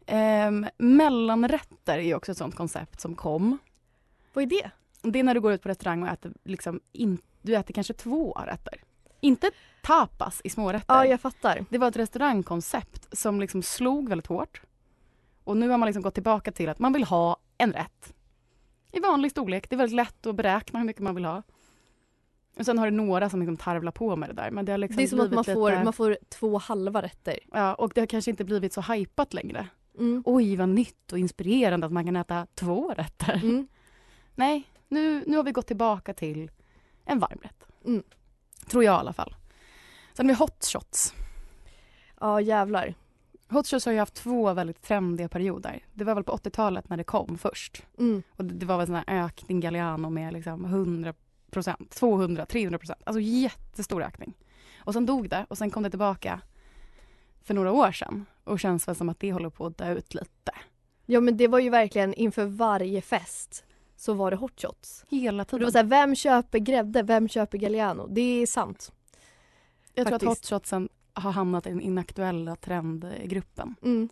Ehm, 0.05 0.65
mellanrätter 0.77 1.97
är 1.97 2.15
också 2.15 2.31
ett 2.31 2.37
sånt 2.37 2.55
koncept 2.55 3.01
som 3.01 3.15
kom. 3.15 3.57
Vad 4.33 4.43
är 4.43 4.47
det? 4.47 4.71
Det 5.01 5.19
är 5.19 5.23
när 5.23 5.33
du 5.33 5.41
går 5.41 5.53
ut 5.53 5.61
på 5.63 5.69
restaurang 5.69 6.03
och 6.03 6.09
äter 6.09 6.31
liksom 6.43 6.79
in, 6.91 7.17
du 7.41 7.55
äter 7.55 7.73
kanske 7.73 7.93
två 7.93 8.31
rätter. 8.47 8.81
Inte 9.21 9.51
tapas 9.87 10.41
i 10.43 10.49
smårätter. 10.49 10.93
Ja, 10.95 11.05
jag 11.05 11.21
fattar. 11.21 11.65
Det 11.69 11.77
var 11.77 11.87
ett 11.87 11.95
restaurangkoncept 11.95 13.17
som 13.17 13.39
liksom 13.39 13.63
slog 13.63 14.09
väldigt 14.09 14.27
hårt. 14.27 14.61
Och 15.43 15.57
nu 15.57 15.69
har 15.69 15.77
man 15.77 15.85
liksom 15.85 16.03
gått 16.03 16.13
tillbaka 16.13 16.51
till 16.51 16.69
att 16.69 16.79
man 16.79 16.93
vill 16.93 17.03
ha 17.03 17.37
en 17.57 17.73
rätt. 17.73 18.13
I 18.91 18.99
vanlig 18.99 19.31
storlek. 19.31 19.69
Det 19.69 19.75
är 19.75 19.77
väldigt 19.77 19.95
lätt 19.95 20.25
att 20.25 20.35
beräkna 20.35 20.79
hur 20.79 20.85
mycket 20.85 21.01
man 21.01 21.15
vill 21.15 21.25
ha. 21.25 21.43
Och 22.57 22.65
sen 22.65 22.79
har 22.79 22.85
det 22.85 22.97
några 22.97 23.29
som 23.29 23.39
liksom 23.39 23.57
tarvlar 23.57 23.91
på 23.91 24.15
med 24.15 24.29
det 24.29 24.33
där. 24.33 24.51
Men 24.51 24.65
det, 24.65 24.71
har 24.71 24.77
liksom 24.77 24.97
det 24.97 25.03
är 25.03 25.07
som 25.07 25.19
att 25.19 25.31
man 25.31 25.43
får, 25.43 25.71
lite, 25.71 25.83
man 25.83 25.93
får 25.93 26.17
två 26.29 26.57
halva 26.57 27.01
rätter. 27.01 27.39
Ja, 27.51 27.73
och 27.73 27.91
det 27.95 28.01
har 28.01 28.07
kanske 28.07 28.31
inte 28.31 28.43
blivit 28.43 28.73
så 28.73 28.81
hypat 28.81 29.33
längre. 29.33 29.67
Mm. 29.99 30.23
Oj, 30.25 30.55
vad 30.55 30.69
nytt 30.69 31.11
och 31.11 31.19
inspirerande 31.19 31.85
att 31.85 31.93
man 31.93 32.05
kan 32.05 32.15
äta 32.15 32.47
två 32.55 32.93
rätter. 32.97 33.35
Mm. 33.43 33.67
Nej, 34.35 34.63
nu, 34.87 35.23
nu 35.27 35.37
har 35.37 35.43
vi 35.43 35.51
gått 35.51 35.67
tillbaka 35.67 36.13
till 36.13 36.51
en 37.05 37.19
varmrätt. 37.19 37.63
Mm. 37.85 38.03
Tror 38.69 38.83
jag 38.83 38.95
i 38.95 38.99
alla 38.99 39.13
fall. 39.13 39.35
Sen 40.17 40.25
har 40.25 40.33
vi 40.33 40.39
hot 40.39 40.65
shots. 40.65 41.13
Ja, 42.19 42.41
jävlar. 42.41 42.93
Hot 43.49 43.67
shots 43.67 43.85
har 43.85 43.93
ju 43.93 43.99
haft 43.99 44.13
två 44.13 44.53
väldigt 44.53 44.81
trendiga 44.81 45.29
perioder. 45.29 45.85
Det 45.93 46.03
var 46.03 46.15
väl 46.15 46.23
på 46.23 46.31
80-talet 46.31 46.89
när 46.89 46.97
det 46.97 47.03
kom 47.03 47.37
först. 47.37 47.83
Mm. 47.99 48.23
Och 48.35 48.45
det, 48.45 48.65
var 48.65 48.77
väl 48.77 48.87
sån 48.87 48.95
här 48.95 49.25
ökning 49.25 49.59
Galliano 49.59 50.09
med 50.09 50.33
liksom 50.33 50.65
100 50.65 51.13
procent, 51.51 51.91
200, 51.91 52.45
300 52.45 52.79
procent. 52.79 52.99
Alltså 53.03 53.19
jättestor 53.19 54.03
ökning. 54.03 54.33
Och 54.77 54.93
sen 54.93 55.05
dog 55.05 55.29
det 55.29 55.45
och 55.49 55.57
sen 55.57 55.69
kom 55.69 55.83
det 55.83 55.89
tillbaka 55.89 56.41
för 57.43 57.53
några 57.53 57.71
år 57.71 57.91
sedan. 57.91 58.25
Och 58.43 58.59
känns 58.59 58.87
väl 58.87 58.95
som 58.95 59.09
att 59.09 59.19
det 59.19 59.31
håller 59.31 59.49
på 59.49 59.65
att 59.65 59.77
dö 59.77 59.93
ut 59.93 60.13
lite. 60.13 60.51
Ja, 61.05 61.19
men 61.19 61.37
det 61.37 61.47
var 61.47 61.59
ju 61.59 61.69
verkligen 61.69 62.13
inför 62.13 62.45
varje 62.45 63.01
fest 63.01 63.65
så 63.95 64.13
var 64.13 64.31
det 64.31 64.37
hot 64.37 64.61
shots. 64.61 65.05
Hela 65.09 65.43
Och 65.43 65.47
det 65.47 65.51
tiden. 65.51 65.65
var 65.65 65.71
så 65.71 65.77
här, 65.77 65.85
vem 65.85 66.15
köper 66.15 66.59
grädde? 66.59 67.03
Vem 67.03 67.29
köper 67.29 67.57
Galliano? 67.57 68.07
Det 68.07 68.21
är 68.21 68.45
sant. 68.45 68.91
Jag 69.97 70.07
tror 70.07 70.15
att 70.15 70.23
faktiskt. 70.23 70.51
hot 70.51 70.61
shotsen 70.61 70.89
har 71.13 71.31
hamnat 71.31 71.67
i 71.67 71.69
den 71.69 71.81
inaktuella 71.81 72.55
trendgruppen. 72.55 73.75
Mm. 73.81 74.09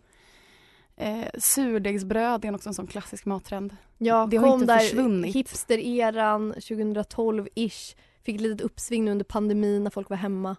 Eh, 0.96 1.28
surdegsbröd 1.38 2.44
är 2.44 2.54
också 2.54 2.68
en 2.68 2.74
sån 2.74 2.86
klassisk 2.86 3.24
mattrend. 3.24 3.76
Ja, 3.98 4.26
Det 4.30 4.36
har 4.36 4.44
kom 4.50 4.60
inte 4.60 4.72
där 4.74 4.80
försvunnit. 4.80 5.34
hipster-eran 5.36 6.54
2012-ish. 6.54 7.96
Fick 8.22 8.34
ett 8.34 8.40
litet 8.40 8.60
uppsving 8.60 9.04
nu 9.04 9.10
under 9.10 9.24
pandemin 9.24 9.84
när 9.84 9.90
folk 9.90 10.10
var 10.10 10.16
hemma. 10.16 10.56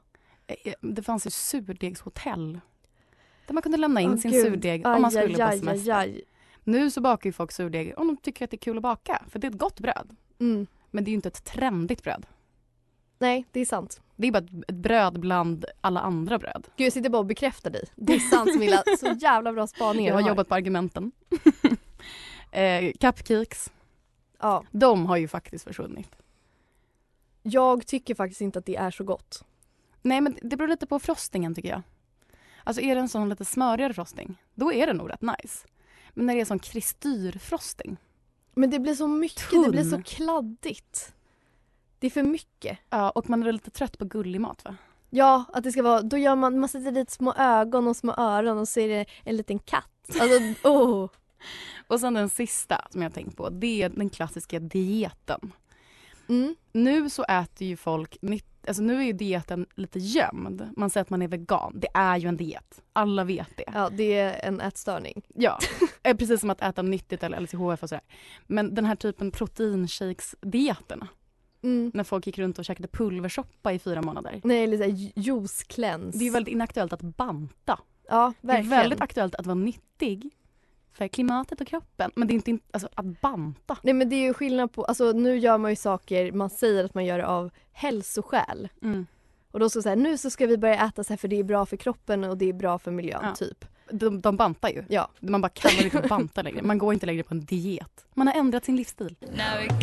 Eh, 0.48 0.74
Det 0.81 1.03
fanns 1.03 1.25
ju 1.27 1.31
surdegshotell. 1.31 2.60
Där 3.48 3.53
man 3.53 3.63
kunde 3.63 3.77
lämna 3.77 4.01
in 4.01 4.12
Åh, 4.12 4.17
sin 4.17 4.31
gud. 4.31 4.46
surdeg 4.46 4.81
Aj, 4.88 4.96
om 4.96 5.01
man 5.01 5.12
skulle 5.12 5.46
aj, 5.46 5.60
på 5.60 5.65
semester. 5.65 5.91
aj. 5.93 6.22
Nu 6.63 6.91
så 6.91 7.01
bakar 7.01 7.29
ju 7.29 7.34
folk 7.34 7.51
surdeg 7.51 7.93
om 7.98 8.07
de 8.07 8.17
tycker 8.17 8.46
att 8.46 8.51
det 8.51 8.55
är 8.55 8.60
kul 8.60 8.77
att 8.77 8.84
baka, 8.84 9.24
för 9.29 9.39
det 9.39 9.48
är 9.48 9.51
ett 9.51 9.57
gott 9.57 9.79
bröd. 9.79 10.15
Mm. 10.39 10.67
Men 10.91 11.03
det 11.03 11.10
är 11.10 11.12
ju 11.12 11.15
inte 11.15 11.27
ett 11.29 11.43
trendigt 11.43 12.03
bröd. 12.03 12.25
Nej, 13.18 13.46
det 13.52 13.60
är 13.60 13.66
sant. 13.66 14.02
Det 14.16 14.28
är 14.28 14.32
bara 14.32 14.44
ett 14.68 14.76
bröd 14.76 15.20
bland 15.20 15.66
alla 15.82 16.00
andra 16.00 16.40
bröd. 16.40 16.68
Gud, 16.78 16.86
jag 16.86 16.94
sitter 16.94 17.10
bara 17.10 17.20
och 17.20 17.26
bekräftar 17.26 17.70
dig. 17.70 17.84
Det 17.96 18.14
är 18.16 18.20
sant 18.20 18.54
Smilla. 18.54 18.84
Så 19.00 19.08
jävla 19.20 19.54
bra 19.54 19.68
spaningar 19.68 20.14
Jag 20.14 20.22
har 20.22 20.30
jobbat 20.30 20.50
på 20.50 20.56
argumenten. 20.56 21.12
eh, 22.52 22.92
cupcakes, 23.00 23.72
Ja, 24.40 24.64
de 24.72 25.06
har 25.06 25.18
ju 25.18 25.28
faktiskt 25.28 25.64
försvunnit. 25.64 26.10
jag 27.42 27.88
tycker 27.88 28.16
faktiskt 28.16 28.42
inte 28.42 28.60
att 28.60 28.66
det 28.66 28.76
är 28.76 28.92
så 28.92 29.04
gott. 29.04 29.44
Nej 30.02 30.22
men 30.22 30.38
det 30.42 30.58
beror 30.58 30.68
lite 30.68 30.88
på 30.88 31.00
frostingen 31.00 31.56
tycker 31.56 31.70
jag. 31.70 31.82
Alltså 32.64 32.82
är 32.82 32.96
det 32.96 33.02
en 33.02 33.10
sån 33.10 33.30
lite 33.30 33.46
smörigare 33.46 33.94
frosting, 33.94 34.36
då 34.56 34.74
är 34.74 34.88
det 34.88 34.94
nog 34.94 35.10
rätt 35.10 35.22
nice. 35.22 35.68
Men 36.14 36.26
när 36.26 36.36
det 36.36 36.42
är 36.42 36.46
sån 36.46 36.60
kristyrfrosting, 36.60 37.98
Men 38.54 38.70
det 38.70 38.80
blir 38.80 38.96
så 38.96 39.08
mycket, 39.08 39.64
det 39.64 39.70
blir 39.70 39.84
så 39.84 39.90
Tunn. 39.90 40.04
kladdigt. 40.04 41.14
Det 42.00 42.08
är 42.08 42.12
för 42.12 42.24
mycket. 42.24 42.77
ja 42.89 43.10
och 43.10 43.30
man 43.30 43.44
är 43.44 43.51
lite 43.51 43.72
trött 43.72 43.98
på 43.98 44.06
gullig 44.06 44.42
mat 44.42 44.66
va? 44.66 44.75
Ja, 45.10 45.46
att 45.54 45.63
det 45.63 45.72
ska 45.72 45.84
vara, 45.84 46.01
då 46.01 46.18
gör 46.18 46.36
man, 46.36 46.60
man 46.60 46.70
sätter 46.70 46.92
dit 46.92 47.10
små 47.10 47.34
ögon 47.34 47.88
och 47.88 47.96
små 47.96 48.13
öron 48.18 48.58
och 48.58 48.68
så 48.68 48.80
är 48.80 48.88
det 48.88 49.06
en 49.24 49.38
liten 49.38 49.60
katt. 49.60 50.20
Alltså, 50.20 50.39
oh. 50.70 51.10
Och 51.88 52.00
sen 52.00 52.13
den 52.13 52.30
sista 52.30 52.88
som 52.89 53.01
jag 53.01 53.13
tänkt 53.13 53.38
på, 53.38 53.50
det 53.50 53.82
är 53.82 53.89
den 53.89 54.10
klassiska 54.10 54.60
dieten. 54.60 55.51
Mm. 56.30 56.56
Nu 56.72 57.10
så 57.10 57.24
äter 57.24 57.68
ju 57.68 57.77
folk, 57.77 58.18
nytt, 58.22 58.68
alltså 58.68 58.84
nu 58.84 58.98
är 58.98 59.04
ju 59.04 59.13
dieten 59.13 59.66
lite 59.75 60.00
gömd. 60.00 60.70
Man 60.77 60.89
säger 60.89 61.01
att 61.01 61.10
man 61.10 61.22
är 61.22 61.27
vegan, 61.27 61.74
det 61.75 61.88
är 61.94 62.18
ju 62.18 62.27
en 62.27 62.38
diet. 62.38 62.82
Alla 62.94 63.24
vet 63.24 63.58
det. 63.58 63.63
Ja, 63.74 63.89
det 63.89 64.18
är 64.18 64.48
en 64.48 64.62
ätstörning. 64.62 65.22
Ja, 65.36 65.60
eh, 66.04 66.18
precis 66.18 66.39
som 66.39 66.50
att 66.50 66.62
äta 66.62 66.82
nyttigt 66.82 67.24
eller 67.24 67.39
LCHF 67.39 67.84
och 67.84 67.89
sådär. 67.89 68.04
Men 68.48 68.75
den 68.75 68.86
här 68.86 68.96
typen 68.96 69.32
proteinshakes-dieterna, 69.32 71.08
Mm. 71.64 71.92
när 71.94 72.04
folk 72.04 72.28
gick 72.28 72.38
runt 72.38 72.60
och 72.60 72.66
käkade 72.66 72.88
pulversoppa 72.88 73.74
i 73.74 73.80
fyra 73.80 74.02
månader. 74.02 74.42
Nej, 74.44 74.68
lite 74.68 74.84
såhär 74.84 75.12
juice 75.16 75.64
cleanse. 75.64 76.18
Det 76.18 76.24
är 76.24 76.26
ju 76.26 76.32
väldigt 76.32 76.52
inaktuellt 76.52 76.94
att 76.94 77.02
banta. 77.02 77.80
Ja, 78.10 78.34
Det 78.42 78.48
är 78.48 78.54
verkligen. 78.54 78.70
väldigt 78.80 79.02
aktuellt 79.02 79.36
att 79.36 79.46
vara 79.46 79.56
nyttig 79.56 80.30
för 80.94 81.08
klimatet 81.08 81.62
och 81.62 81.68
kroppen. 81.68 82.12
Men 82.16 82.28
det 82.28 82.32
är 82.34 82.36
inte, 82.36 82.50
in- 82.52 82.60
alltså 82.72 82.90
att 82.96 83.22
banta. 83.22 83.78
Nej 83.82 83.94
men 83.94 84.10
det 84.10 84.16
är 84.16 84.24
ju 84.24 84.34
skillnad 84.34 84.72
på, 84.72 84.86
alltså 84.86 85.12
nu 85.12 85.38
gör 85.38 85.58
man 85.58 85.72
ju 85.72 85.76
saker, 85.76 86.32
man 86.32 86.50
säger 86.50 86.84
att 86.86 86.94
man 86.94 87.06
gör 87.06 87.18
det 87.18 87.28
av 87.28 87.50
hälsoskäl. 87.72 88.70
Mm. 88.82 89.06
Och 89.52 89.60
då 89.60 89.70
så 89.70 89.82
säga 89.82 89.96
nu 89.96 90.18
så 90.18 90.30
ska 90.30 90.46
vi 90.48 90.58
börja 90.58 90.86
äta 90.88 91.04
så 91.04 91.10
här 91.14 91.18
för 91.18 91.28
det 91.28 91.40
är 91.40 91.44
bra 91.44 91.66
för 91.66 91.78
kroppen 91.78 92.24
och 92.24 92.38
det 92.38 92.50
är 92.50 92.54
bra 92.54 92.80
för 92.80 92.92
miljön 92.92 93.20
Ja. 93.24 93.36
typ. 93.36 93.66
De, 93.92 94.22
de 94.22 94.38
bantar 94.38 94.70
ju. 94.70 94.84
Ja. 94.90 95.10
Man 95.20 95.42
bara 95.42 95.50
kallar 95.50 95.76
det 95.78 95.84
inte 95.84 96.02
för 96.02 96.10
banta 96.10 96.42
längre. 96.42 96.62
Man 96.62 96.78
går 96.78 96.94
inte 96.94 97.06
längre 97.06 97.24
på 97.24 97.34
en 97.34 97.46
diet. 97.46 98.06
Man 98.14 98.28
har 98.28 98.34
ändrat 98.34 98.66
sin 98.66 98.76
livsstil. 98.76 99.16
Now 99.22 99.78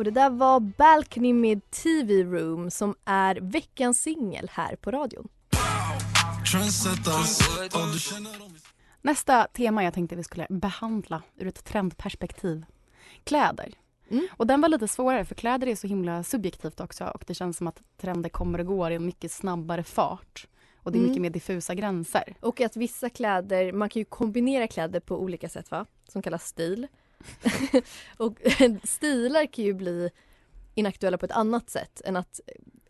Och 0.00 0.04
det 0.04 0.10
där 0.10 0.30
var 0.30 0.60
Balcony 0.60 1.32
med 1.32 1.70
TV 1.70 2.22
Room 2.22 2.70
som 2.70 2.94
är 3.04 3.38
veckans 3.40 4.02
singel 4.02 4.50
här 4.52 4.76
på 4.76 4.90
radion. 4.90 5.28
Nästa 9.02 9.44
tema 9.44 9.84
jag 9.84 9.94
tänkte 9.94 10.16
vi 10.16 10.24
skulle 10.24 10.46
behandla 10.50 11.22
ur 11.36 11.46
ett 11.46 11.64
trendperspektiv. 11.64 12.64
Kläder. 13.24 13.74
Mm. 14.10 14.28
Och 14.36 14.46
den 14.46 14.60
var 14.60 14.68
lite 14.68 14.88
svårare 14.88 15.24
för 15.24 15.34
kläder 15.34 15.66
är 15.66 15.74
så 15.76 15.86
himla 15.86 16.22
subjektivt 16.22 16.80
också 16.80 17.04
och 17.04 17.24
det 17.26 17.34
känns 17.34 17.56
som 17.56 17.66
att 17.66 17.82
trender 18.00 18.28
kommer 18.28 18.58
och 18.58 18.66
går 18.66 18.90
i 18.90 18.94
en 18.94 19.06
mycket 19.06 19.32
snabbare 19.32 19.82
fart. 19.84 20.46
Och 20.76 20.92
det 20.92 20.98
är 20.98 21.00
Mm. 21.00 21.10
mycket 21.10 21.22
mer 21.22 21.30
diffusa 21.30 21.74
gränser. 21.74 22.36
Och 22.40 22.60
att 22.60 22.76
vissa 22.76 23.10
kläder, 23.10 23.72
man 23.72 23.88
kan 23.88 24.00
ju 24.00 24.04
kombinera 24.04 24.66
kläder 24.66 25.00
på 25.00 25.16
olika 25.22 25.48
sätt 25.48 25.70
va? 25.70 25.86
Som 26.08 26.22
kallas 26.22 26.46
stil. 26.46 26.88
och 28.16 28.38
stilar 28.84 29.46
kan 29.46 29.64
ju 29.64 29.74
bli 29.74 30.10
inaktuella 30.74 31.18
på 31.18 31.26
ett 31.26 31.32
annat 31.32 31.70
sätt 31.70 32.00
än 32.04 32.16
att 32.16 32.40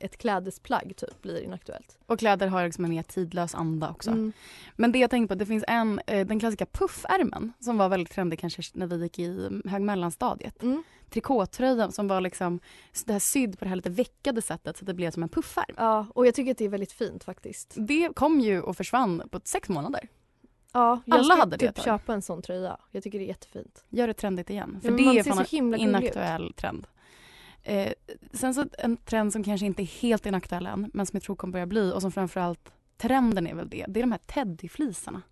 ett 0.00 0.18
klädesplagg 0.18 0.96
typ 0.96 1.22
blir 1.22 1.42
inaktuellt. 1.42 1.98
Och 2.06 2.18
kläder 2.18 2.46
har 2.46 2.64
liksom 2.64 2.84
en 2.84 2.90
mer 2.90 3.02
tidlös 3.02 3.54
anda 3.54 3.90
också. 3.90 4.10
Mm. 4.10 4.32
Men 4.76 4.92
det 4.92 4.98
jag 4.98 5.10
tänkte 5.10 5.34
på, 5.34 5.38
det 5.38 5.46
finns 5.46 5.64
en, 5.68 6.00
eh, 6.06 6.26
den 6.26 6.40
klassiska 6.40 6.66
puffärmen 6.66 7.52
som 7.60 7.78
var 7.78 7.88
väldigt 7.88 8.12
trendig 8.12 8.38
kanske 8.38 8.62
när 8.74 8.86
vi 8.86 9.02
gick 9.02 9.18
i 9.18 9.60
hög 9.64 9.82
mellanstadiet. 9.82 10.62
Mm. 10.62 10.82
Trikåtröjan 11.10 11.92
som 11.92 12.08
var 12.08 12.20
liksom 12.20 12.60
det 13.04 13.12
här 13.12 13.20
sydd 13.20 13.58
på 13.58 13.64
det 13.64 13.68
här 13.68 13.76
lite 13.76 13.90
veckade 13.90 14.42
sättet 14.42 14.76
så 14.76 14.82
att 14.82 14.86
det 14.86 14.94
blev 14.94 15.10
som 15.10 15.22
en 15.22 15.28
puffärm. 15.28 15.74
Ja, 15.76 16.06
och 16.14 16.26
jag 16.26 16.34
tycker 16.34 16.50
att 16.50 16.58
det 16.58 16.64
är 16.64 16.68
väldigt 16.68 16.92
fint 16.92 17.24
faktiskt. 17.24 17.74
Det 17.76 18.10
kom 18.14 18.40
ju 18.40 18.60
och 18.60 18.76
försvann 18.76 19.22
på 19.30 19.40
sex 19.44 19.68
månader. 19.68 20.08
Ja, 20.72 21.00
jag 21.04 21.14
Alla 21.18 21.24
ska 21.24 21.34
hade 21.42 21.56
det 21.56 21.72
typ 21.72 21.84
köpa 21.84 22.14
en 22.14 22.22
sån 22.22 22.42
tröja. 22.42 22.76
Jag 22.90 23.02
tycker 23.02 23.18
det 23.18 23.24
är 23.24 23.28
jättefint. 23.28 23.84
Gör 23.88 24.06
det 24.06 24.14
trendigt 24.14 24.50
igen. 24.50 24.78
För 24.82 24.88
Ja, 24.88 24.94
men 24.94 25.04
det 25.14 25.18
är 25.20 25.24
fan 25.24 25.38
en 25.38 25.44
gullig 25.70 25.74
ut. 25.74 25.80
inaktuell 25.88 26.52
trend. 26.56 26.86
Eh, 27.62 27.92
sen 28.32 28.54
så 28.54 28.64
en 28.78 28.96
trend 28.96 29.32
som 29.32 29.44
kanske 29.44 29.66
inte 29.66 29.82
är 29.82 30.00
helt 30.02 30.26
inaktuell 30.26 30.66
än 30.66 30.90
men 30.94 31.06
som 31.06 31.16
jag 31.16 31.22
tror 31.22 31.36
kommer 31.36 31.52
börja 31.52 31.66
bli 31.66 31.92
och 31.94 32.00
som 32.02 32.12
framförallt 32.12 32.72
trenden 32.96 33.46
är 33.46 33.54
väl 33.54 33.68
det. 33.68 33.84
Det 33.88 34.00
är 34.00 34.02
de 34.02 34.12
här 34.12 34.20
teddyflisarna. 34.26 35.22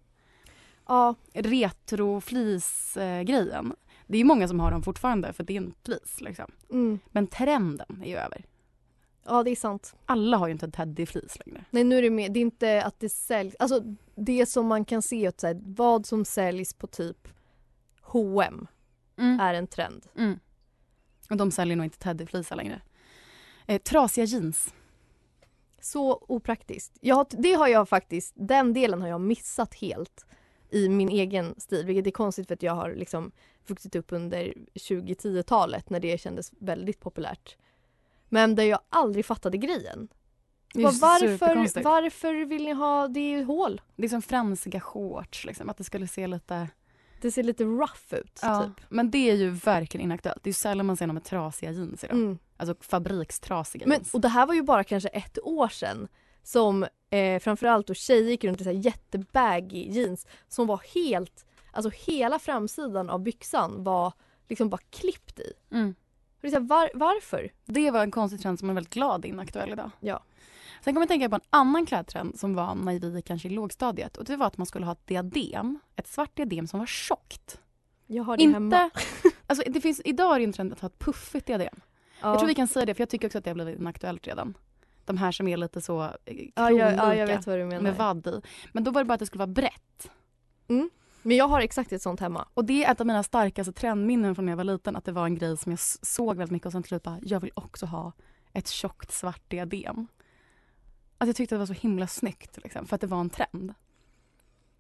Ja, 0.87 1.15
Retroflis-grejen. 1.33 3.75
Det 4.07 4.19
är 4.19 4.25
många 4.25 4.49
som 4.49 4.61
har 4.61 4.71
dem 4.71 4.83
fortfarande 4.83 5.33
för 5.33 5.45
det 5.45 5.53
är 5.53 5.57
en 5.61 5.75
flis 5.85 6.21
liksom. 6.21 6.51
mm. 6.71 6.99
Men 7.07 7.27
trenden 7.27 8.03
är 8.05 8.09
ju 8.09 8.17
över. 8.17 8.45
Ja 9.29 9.43
det 9.43 9.51
är 9.51 9.57
sant. 9.57 9.97
Alla 10.07 10.37
har 10.37 10.47
ju 10.49 10.53
inte 10.53 10.67
en 10.67 10.73
teddyflis 10.73 11.39
längre. 11.47 11.65
Nej 11.71 11.85
nu 11.85 11.99
är 11.99 12.03
det 12.03 12.11
mer, 12.11 12.29
det 12.29 12.41
är 12.41 12.43
inte 12.43 12.83
att 12.85 13.01
det 13.01 13.09
säljs, 13.09 13.57
alltså 13.59 13.83
det 14.15 14.47
som 14.47 14.67
man 14.67 14.85
kan 14.85 15.03
se 15.03 15.27
att 15.27 15.41
så 15.41 15.47
här, 15.47 15.61
vad 15.63 16.07
som 16.07 16.25
säljs 16.25 16.75
på 16.75 16.87
typ 16.87 17.29
H&M 18.01 18.67
är 19.41 19.55
en 19.55 19.67
trend. 19.67 20.07
Mm. 20.17 20.39
Och 21.31 21.37
de 21.37 21.51
säljer 21.51 21.77
nog 21.77 21.87
inte 21.87 21.99
teddyflisar 21.99 22.57
längre. 22.57 22.81
Eh, 23.67 23.81
trasiga 23.83 24.25
jeans. 24.25 24.75
Så 25.81 26.25
opraktiskt. 26.29 26.99
Jag, 27.01 27.17
har- 27.17 27.27
det 27.31 27.53
har 27.53 27.69
jag 27.69 27.89
faktiskt, 27.89 28.33
den 28.37 28.73
delen 28.75 29.01
har 29.03 29.09
jag 29.09 29.21
missat 29.21 29.75
helt 29.75 30.27
i 30.71 30.89
min 30.89 31.09
egen 31.09 31.55
stil, 31.61 31.87
vilket 31.87 32.07
är 32.07 32.11
konstigt 32.11 32.47
för 32.47 32.55
att 32.55 32.63
jag 32.63 32.75
har 32.75 32.95
liksom 32.95 33.33
vuxit 33.67 33.97
upp 33.97 34.13
under 34.13 34.55
2010-talet 34.75 35.91
när 35.91 36.01
det 36.01 36.21
kändes 36.21 36.53
väldigt 36.59 37.01
populärt. 37.01 37.57
Men 38.29 38.55
där 38.55 38.65
jag 38.65 38.81
aldrig 38.89 39.27
fattade 39.27 39.59
grejen. 39.59 40.09
Det 40.75 40.81
är 40.81 41.01
Bara, 41.01 41.19
ju 41.19 41.37
varför, 41.37 41.83
varför 41.83 42.45
vill 42.45 42.65
ni 42.65 42.73
ha, 42.73 43.09
det 43.09 43.45
hål. 43.45 43.81
Det 43.97 44.05
är 44.05 44.09
som 44.09 44.23
fransiga 44.23 44.81
shorts, 44.81 45.45
liksom, 45.45 45.69
att 45.69 45.77
det 45.77 45.85
skulle 45.85 46.07
se 46.09 46.27
lite... 46.27 46.69
Det 47.21 47.31
ser 47.31 47.43
lite 47.43 47.65
rough 47.65 48.15
ut 48.15 48.39
Ja, 48.43 48.65
typ. 48.65 48.87
Men 48.89 49.11
det 49.11 49.31
är 49.31 49.35
ju 49.35 49.51
verkligen 49.51 50.05
inaktuellt. 50.05 50.43
Det 50.43 50.49
är 50.49 50.51
ju 50.51 50.55
sällan 50.55 50.87
man 50.87 50.97
ser 50.97 51.07
någon 51.07 51.15
med 51.15 51.25
trasiga 51.25 51.71
jeans 51.71 52.05
idag. 52.05 52.17
Mm. 52.17 52.39
Alltså 52.57 52.75
fabrikstrasiga 52.81 53.87
Men, 53.87 53.97
jeans. 53.97 54.15
och 54.15 54.21
det 54.21 54.29
här 54.29 54.47
var 54.47 54.55
ju 54.55 54.63
bara 54.63 54.85
kanske 54.85 55.09
ett 55.09 55.39
år 55.43 55.69
sedan 55.69 56.09
som 56.43 56.87
eh, 57.11 57.41
framförallt 57.41 57.87
då 57.87 57.95
tjejer 57.95 58.31
gick 58.31 58.45
runt 58.45 58.61
i 58.61 58.65
så 58.65 58.71
jättebaggy 58.71 59.89
jeans 59.91 60.27
som 60.49 60.67
var 60.67 60.81
helt, 60.95 61.47
alltså 61.73 61.91
hela 62.07 62.39
framsidan 62.39 63.11
av 63.11 63.21
byxan 63.21 63.85
var 63.85 64.13
liksom 64.49 64.69
bara 64.69 64.81
klippt 64.91 65.41
i. 65.41 65.53
Mm. 65.71 65.95
Och 66.39 66.43
det 66.43 66.49
är 66.49 66.51
så 66.51 66.57
här, 66.57 66.65
var, 66.65 66.91
varför? 66.95 67.51
Det 67.65 67.91
var 67.91 68.03
en 68.03 68.11
konstig 68.11 68.41
trend 68.41 68.59
som 68.59 68.71
är 68.71 68.75
väldigt 68.75 68.95
glad 68.95 69.25
inaktuell 69.25 69.73
idag. 69.73 69.91
Ja. 70.01 70.23
Sen 70.85 70.95
kommer 70.95 71.03
jag 71.03 71.09
tänka 71.09 71.29
på 71.29 71.35
en 71.35 71.41
annan 71.51 71.87
klädtrend 71.87 72.39
som 72.39 72.55
var 72.55 72.75
när 72.75 73.11
vi 73.11 73.23
kanske 73.23 73.49
i 73.49 73.51
lågstadiet. 73.51 74.17
Och 74.17 74.25
det 74.25 74.37
var 74.37 74.47
att 74.47 74.59
man 74.59 74.67
skulle 74.67 74.85
ha 74.85 74.93
ett 74.93 75.07
diadem. 75.07 75.79
Ett 75.97 76.07
svart 76.07 76.37
diadem 76.37 76.67
som 76.67 76.79
var 76.79 76.87
tjockt. 76.87 77.61
Jag 78.07 78.25
har 78.25 78.37
det 78.37 78.43
Inte... 78.43 78.55
hemma. 78.55 78.91
Alltså 79.47 79.71
det 79.71 79.81
finns, 79.81 80.01
idag 80.05 80.35
är 80.35 80.39
det 80.39 80.45
en 80.45 80.53
trend 80.53 80.73
att 80.73 80.81
ha 80.81 80.87
ett 80.87 80.99
puffigt 80.99 81.47
diadem. 81.47 81.81
Ja. 82.21 82.29
Jag 82.29 82.39
tror 82.39 82.49
vi 82.49 82.55
kan 82.55 82.69
säga 82.69 82.87
det 82.87 82.95
för 82.95 83.01
jag 83.01 83.09
tycker 83.09 83.29
också 83.29 83.39
att 83.39 83.45
det 83.45 83.51
har 83.51 83.55
blivit 83.55 83.79
inaktuellt 83.79 84.27
redan. 84.27 84.55
De 85.05 85.17
här 85.17 85.33
som 85.33 85.49
är 85.49 85.57
lite 85.57 85.81
så 85.81 86.03
eh, 86.03 86.11
ja, 86.55 86.71
jag, 86.71 86.95
ja, 86.95 87.15
jag 87.15 87.45
kronlika 87.45 87.81
med 87.81 87.97
vadd 87.97 88.27
i. 88.27 88.41
Men 88.73 88.85
då 88.85 88.91
var 88.91 89.01
det 89.01 89.05
bara 89.05 89.15
att 89.15 89.21
det 89.21 89.27
skulle 89.27 89.39
vara 89.39 89.47
brett. 89.47 90.11
Men 91.23 91.37
jag 91.37 91.49
har 91.49 91.61
exakt 91.61 91.93
ett 91.93 92.03
sånt 92.03 92.21
hemma. 92.21 92.49
Och 92.55 92.65
det 92.65 92.85
är 92.85 92.93
ett 92.93 93.01
av 93.01 93.07
mina 93.07 93.23
starkaste 93.23 93.73
trendminnen 93.73 94.35
från 94.35 94.45
när 94.45 94.53
jag 94.53 94.57
var 94.57 94.65
liten. 94.65 94.97
Att 94.97 95.05
det 95.05 95.13
var 95.13 95.25
en 95.25 95.35
grej 95.35 95.57
som 95.57 95.73
jag 95.73 95.79
såg 96.03 96.37
väldigt 96.37 96.53
mycket 96.53 96.67
och 96.67 96.73
sen 96.73 96.83
till 96.83 96.89
slut 96.89 97.03
bara, 97.03 97.19
jag 97.23 97.41
vill 97.41 97.53
också 97.55 97.87
ha 97.87 98.13
ett 98.53 98.69
tjockt 98.69 99.13
svart 99.13 99.51
diadem. 99.51 100.07
Alltså 101.19 101.29
jag 101.29 101.37
tyckte 101.37 101.55
det 101.55 101.59
var 101.59 101.67
så 101.67 101.73
himla 101.73 102.07
snyggt 102.07 102.59
liksom, 102.63 102.87
för 102.87 102.95
att 102.95 103.01
det 103.01 103.07
var 103.07 103.21
en 103.21 103.31
trend. 103.31 103.75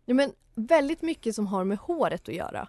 Ja, 0.05 0.15
men 0.15 0.33
väldigt 0.55 1.03
mycket 1.03 1.35
som 1.35 1.47
har 1.47 1.65
med 1.65 1.79
håret 1.79 2.29
att 2.29 2.35
göra. 2.35 2.69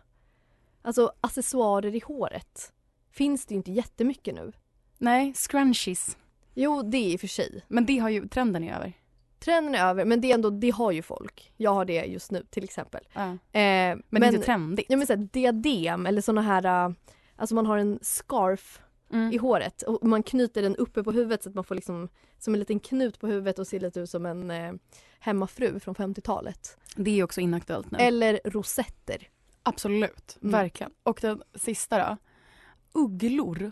Alltså 0.81 1.11
accessoarer 1.21 1.95
i 1.95 2.01
håret 2.05 2.73
finns 3.11 3.45
det 3.45 3.53
ju 3.53 3.57
inte 3.57 3.71
jättemycket 3.71 4.35
nu. 4.35 4.51
Nej, 4.97 5.33
scrunchies. 5.33 6.17
Jo, 6.53 6.81
det 6.81 6.97
är 6.97 7.13
i 7.13 7.15
och 7.15 7.19
för 7.19 7.27
sig. 7.27 7.65
Men 7.67 7.85
det 7.85 7.97
har 7.97 8.09
ju, 8.09 8.27
trenden 8.27 8.63
är 8.63 8.75
över. 8.75 8.93
Trenden 9.39 9.75
är 9.75 9.85
över, 9.89 10.05
men 10.05 10.21
det, 10.21 10.31
är 10.31 10.33
ändå, 10.33 10.49
det 10.49 10.69
har 10.69 10.91
ju 10.91 11.01
folk. 11.01 11.53
Jag 11.57 11.73
har 11.73 11.85
det 11.85 12.05
just 12.05 12.31
nu 12.31 12.43
till 12.49 12.63
exempel. 12.63 13.07
Ja. 13.13 13.21
Eh, 13.31 13.37
Men, 13.51 14.01
det 14.09 14.17
är 14.17 14.33
inte 14.33 14.45
trendigt. 14.45 14.85
Ja 14.89 14.97
men 14.97 15.07
såhär 15.07 15.17
diadem 15.31 16.05
eller 16.05 16.21
såna 16.21 16.41
här, 16.41 16.85
äh, 16.87 16.93
alltså 17.35 17.55
man 17.55 17.65
har 17.65 17.77
en 17.77 17.99
scarf 18.01 18.81
Mm. 19.11 19.33
i 19.33 19.37
håret 19.37 19.81
och 19.81 20.07
man 20.07 20.23
knyter 20.23 20.61
den 20.61 20.75
uppe 20.75 21.03
på 21.03 21.11
huvudet 21.11 21.43
så 21.43 21.49
att 21.49 21.55
man 21.55 21.63
får 21.63 21.75
liksom 21.75 22.09
som 22.39 22.53
en 22.53 22.59
liten 22.59 22.79
knut 22.79 23.19
på 23.19 23.27
huvudet 23.27 23.59
och 23.59 23.67
ser 23.67 23.79
lite 23.79 23.99
ut 23.99 24.09
som 24.09 24.25
en 24.25 24.51
eh, 24.51 24.73
hemmafru 25.19 25.79
från 25.79 25.95
50-talet. 25.95 26.77
Det 26.95 27.19
är 27.19 27.23
också 27.23 27.41
inaktuellt 27.41 27.91
nu. 27.91 27.97
Eller 27.97 28.39
rosetter. 28.45 29.27
Absolut, 29.63 30.37
Mm. 30.41 30.51
verkligen. 30.51 30.91
Och 31.03 31.19
den 31.21 31.41
sista 31.55 31.97
då. 32.09 32.17
Ugglor. 32.93 33.71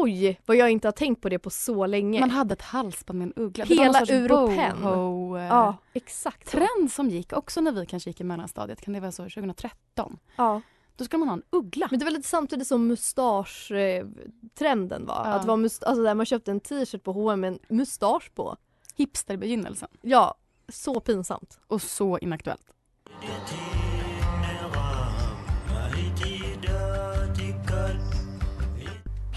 Oj, 0.00 0.40
vad 0.46 0.56
jag 0.56 0.70
inte 0.70 0.88
har 0.88 0.92
tänkt 0.92 1.22
på 1.22 1.28
det 1.28 1.38
på 1.38 1.50
så 1.50 1.86
länge. 1.86 2.20
Man 2.20 2.30
hade 2.30 2.52
ett 2.52 2.62
halsband 2.62 3.18
med 3.18 3.26
en 3.26 3.32
uggla. 3.44 3.64
Hela 3.64 4.00
Europen. 4.00 4.82
boho, 4.82 5.36
eh, 5.36 5.42
ja, 5.44 5.76
exakt. 5.92 6.48
Trend 6.50 6.92
som 6.92 7.08
gick 7.10 7.32
också 7.32 7.60
när 7.60 7.72
vi 7.72 7.86
kanske 7.86 8.10
gick 8.10 8.20
i 8.20 8.24
mellanstadiet. 8.24 8.80
Kan 8.80 8.94
det 8.94 9.00
vara 9.00 9.12
så 9.12 9.22
2013? 9.22 10.18
Ja. 10.36 10.60
Då 10.96 11.04
ska 11.04 11.18
man 11.18 11.28
ha 11.28 11.34
en 11.36 11.42
uggla. 11.50 11.88
Men 11.90 11.98
det 11.98 12.04
var 12.04 12.12
lite 12.12 12.28
samtidigt 12.28 12.68
som 12.68 12.86
mustasch-trenden 12.86 15.06
var. 15.06 15.22
Ja. 15.24 15.32
Att 15.32 15.44
var 15.44 15.56
must- 15.56 15.84
alltså 15.84 16.02
där 16.02 16.14
man 16.14 16.26
köpte 16.26 16.50
en 16.50 16.60
t-shirt 16.60 17.02
på 17.04 17.12
H&M 17.12 17.40
med 17.40 17.52
en 17.52 17.58
mustasch 17.76 18.30
på. 18.34 18.56
Hipsterbegynnelsen. 18.96 19.88
Ja, 20.02 20.34
så 20.68 21.00
pinsamt. 21.00 21.58
Och 21.66 21.82
så 21.82 22.18
inaktuellt. 22.18 22.66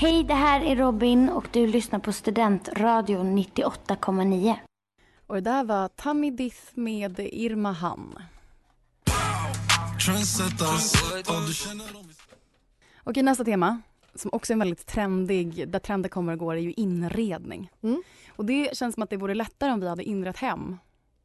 Hej, 0.02 0.24
det 0.24 0.34
här 0.34 0.62
är 0.62 0.76
Robin 0.76 1.30
och 1.30 1.48
du 1.52 1.68
lyssnar 1.68 2.00
på 2.00 2.12
Studentradion 2.14 3.38
98,9. 3.38 4.56
Och 5.28 5.36
det 5.36 5.42
där 5.42 5.64
var 5.64 5.88
Tammy 5.88 6.32
Dith 6.32 6.62
med 6.74 7.20
Irma 7.20 7.72
Han. 7.72 8.16
Okej, 13.04 13.24
nästa 13.24 13.44
tema 13.44 13.82
som 14.16 14.30
också 14.34 14.54
är 14.54 14.58
väldigt 14.58 14.86
trendig, 14.86 15.70
där 15.70 15.80
trender 15.80 16.10
kommer 16.10 16.34
och 16.34 16.40
går, 16.40 16.56
är 16.56 16.60
ju 16.62 16.74
inredning. 16.74 17.72
Mm. 17.82 18.04
Och 18.30 18.46
det 18.46 18.78
känns 18.78 18.94
som 18.94 19.04
att 19.04 19.10
det 19.10 19.18
vore 19.18 19.34
lättare 19.36 19.72
om 19.72 19.80
vi 19.80 19.88
hade 19.88 20.04
inrett 20.04 20.38
hem 20.38 20.78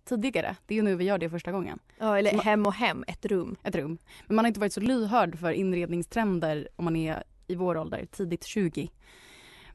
tidigare. 0.09 0.57
Det 0.67 0.75
är 0.75 0.77
ju 0.77 0.83
nu 0.83 0.97
vi 0.97 1.05
gör 1.05 1.19
det 1.19 1.31
första 1.31 1.53
gången. 1.53 1.79
Ja, 1.99 2.19
eller 2.19 2.33
man- 2.33 2.45
hem 2.45 2.67
och 2.67 2.75
hem, 2.75 3.05
ett 3.09 3.27
rum. 3.27 3.57
Ett 3.63 3.75
rum. 3.75 3.99
Men 4.27 4.37
man 4.37 4.45
har 4.45 4.49
inte 4.49 4.61
varit 4.61 4.73
så 4.73 4.81
lyhörd 4.81 5.39
för 5.39 5.51
inredningstrender 5.51 6.69
om 6.77 6.85
man 6.85 6.97
är 6.97 7.25
i 7.47 7.55
vår 7.55 7.77
ålder, 7.77 8.07
tidigt 8.07 8.45
20. 8.45 8.91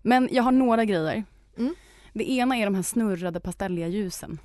Men 0.02 0.30
jag 0.32 0.44
har 0.44 0.52
några 0.52 0.86
grejer. 0.86 1.24
Mm. 1.58 1.76
Det 2.14 2.32
ena 2.32 2.58
är 2.58 2.66
de 2.66 2.76
här 2.76 2.84
snurrade 2.84 3.40
pastelliga 3.40 3.88
ljusen. 3.88 4.40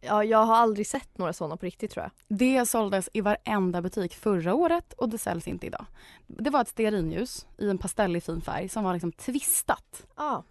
Ja, 0.00 0.24
jag 0.24 0.44
har 0.44 0.54
aldrig 0.56 0.86
sett 0.86 1.18
några 1.18 1.32
sådana 1.32 1.56
på 1.56 1.66
riktigt 1.66 1.90
tror 1.90 2.02
jag. 2.02 2.38
Det 2.38 2.66
såldes 2.66 3.08
i 3.12 3.20
varenda 3.20 3.82
butik 3.82 4.14
förra 4.14 4.54
året 4.54 4.92
och 4.92 5.08
det 5.08 5.18
säljs 5.18 5.48
inte 5.48 5.66
idag. 5.66 5.86
Det 6.26 6.50
var 6.50 6.60
ett 6.60 6.68
stearinljus 6.68 7.46
i 7.58 7.70
en 7.70 7.78
pastellig 7.78 8.22
fin 8.22 8.40
färg 8.40 8.68
som 8.68 8.84
var 8.84 8.92
liksom 8.92 9.12
twistat. 9.12 10.06
Ja. 10.16 10.44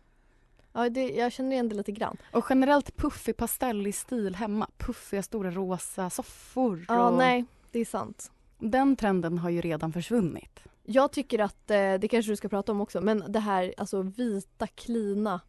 Ja, 0.74 0.89
det, 0.89 1.10
jag 1.10 1.31
känner 1.31 1.51
igen 1.51 1.70
det 1.70 1.75
lite 1.75 1.91
grann. 1.91 2.17
Och 2.31 2.46
generellt 2.50 2.96
puffig 2.96 3.38
pastellig 3.38 3.96
stil 3.96 4.36
hemma. 4.36 4.67
Puffiga 4.77 5.24
stora 5.24 5.51
rosa 5.51 6.10
soffor. 6.10 6.86
Ja, 6.88 7.10
och... 7.10 7.17
nej, 7.17 7.46
det 7.72 7.79
är 7.79 7.86
sant. 7.86 8.31
Den 8.61 8.95
trenden 8.95 9.37
har 9.37 9.49
ju 9.49 9.61
redan 9.61 9.93
försvunnit. 9.93 10.59
Jag 10.83 11.11
tycker 11.11 11.39
att, 11.39 11.71
eh, 11.71 11.93
det 11.93 12.07
kanske 12.11 12.31
du 12.31 12.35
ska 12.35 12.49
prata 12.49 12.71
om 12.71 12.81
också, 12.81 13.01
men 13.01 13.23
det 13.27 13.39
här 13.39 13.73
alltså 13.77 14.01
vita 14.01 14.67
klina 14.67 15.41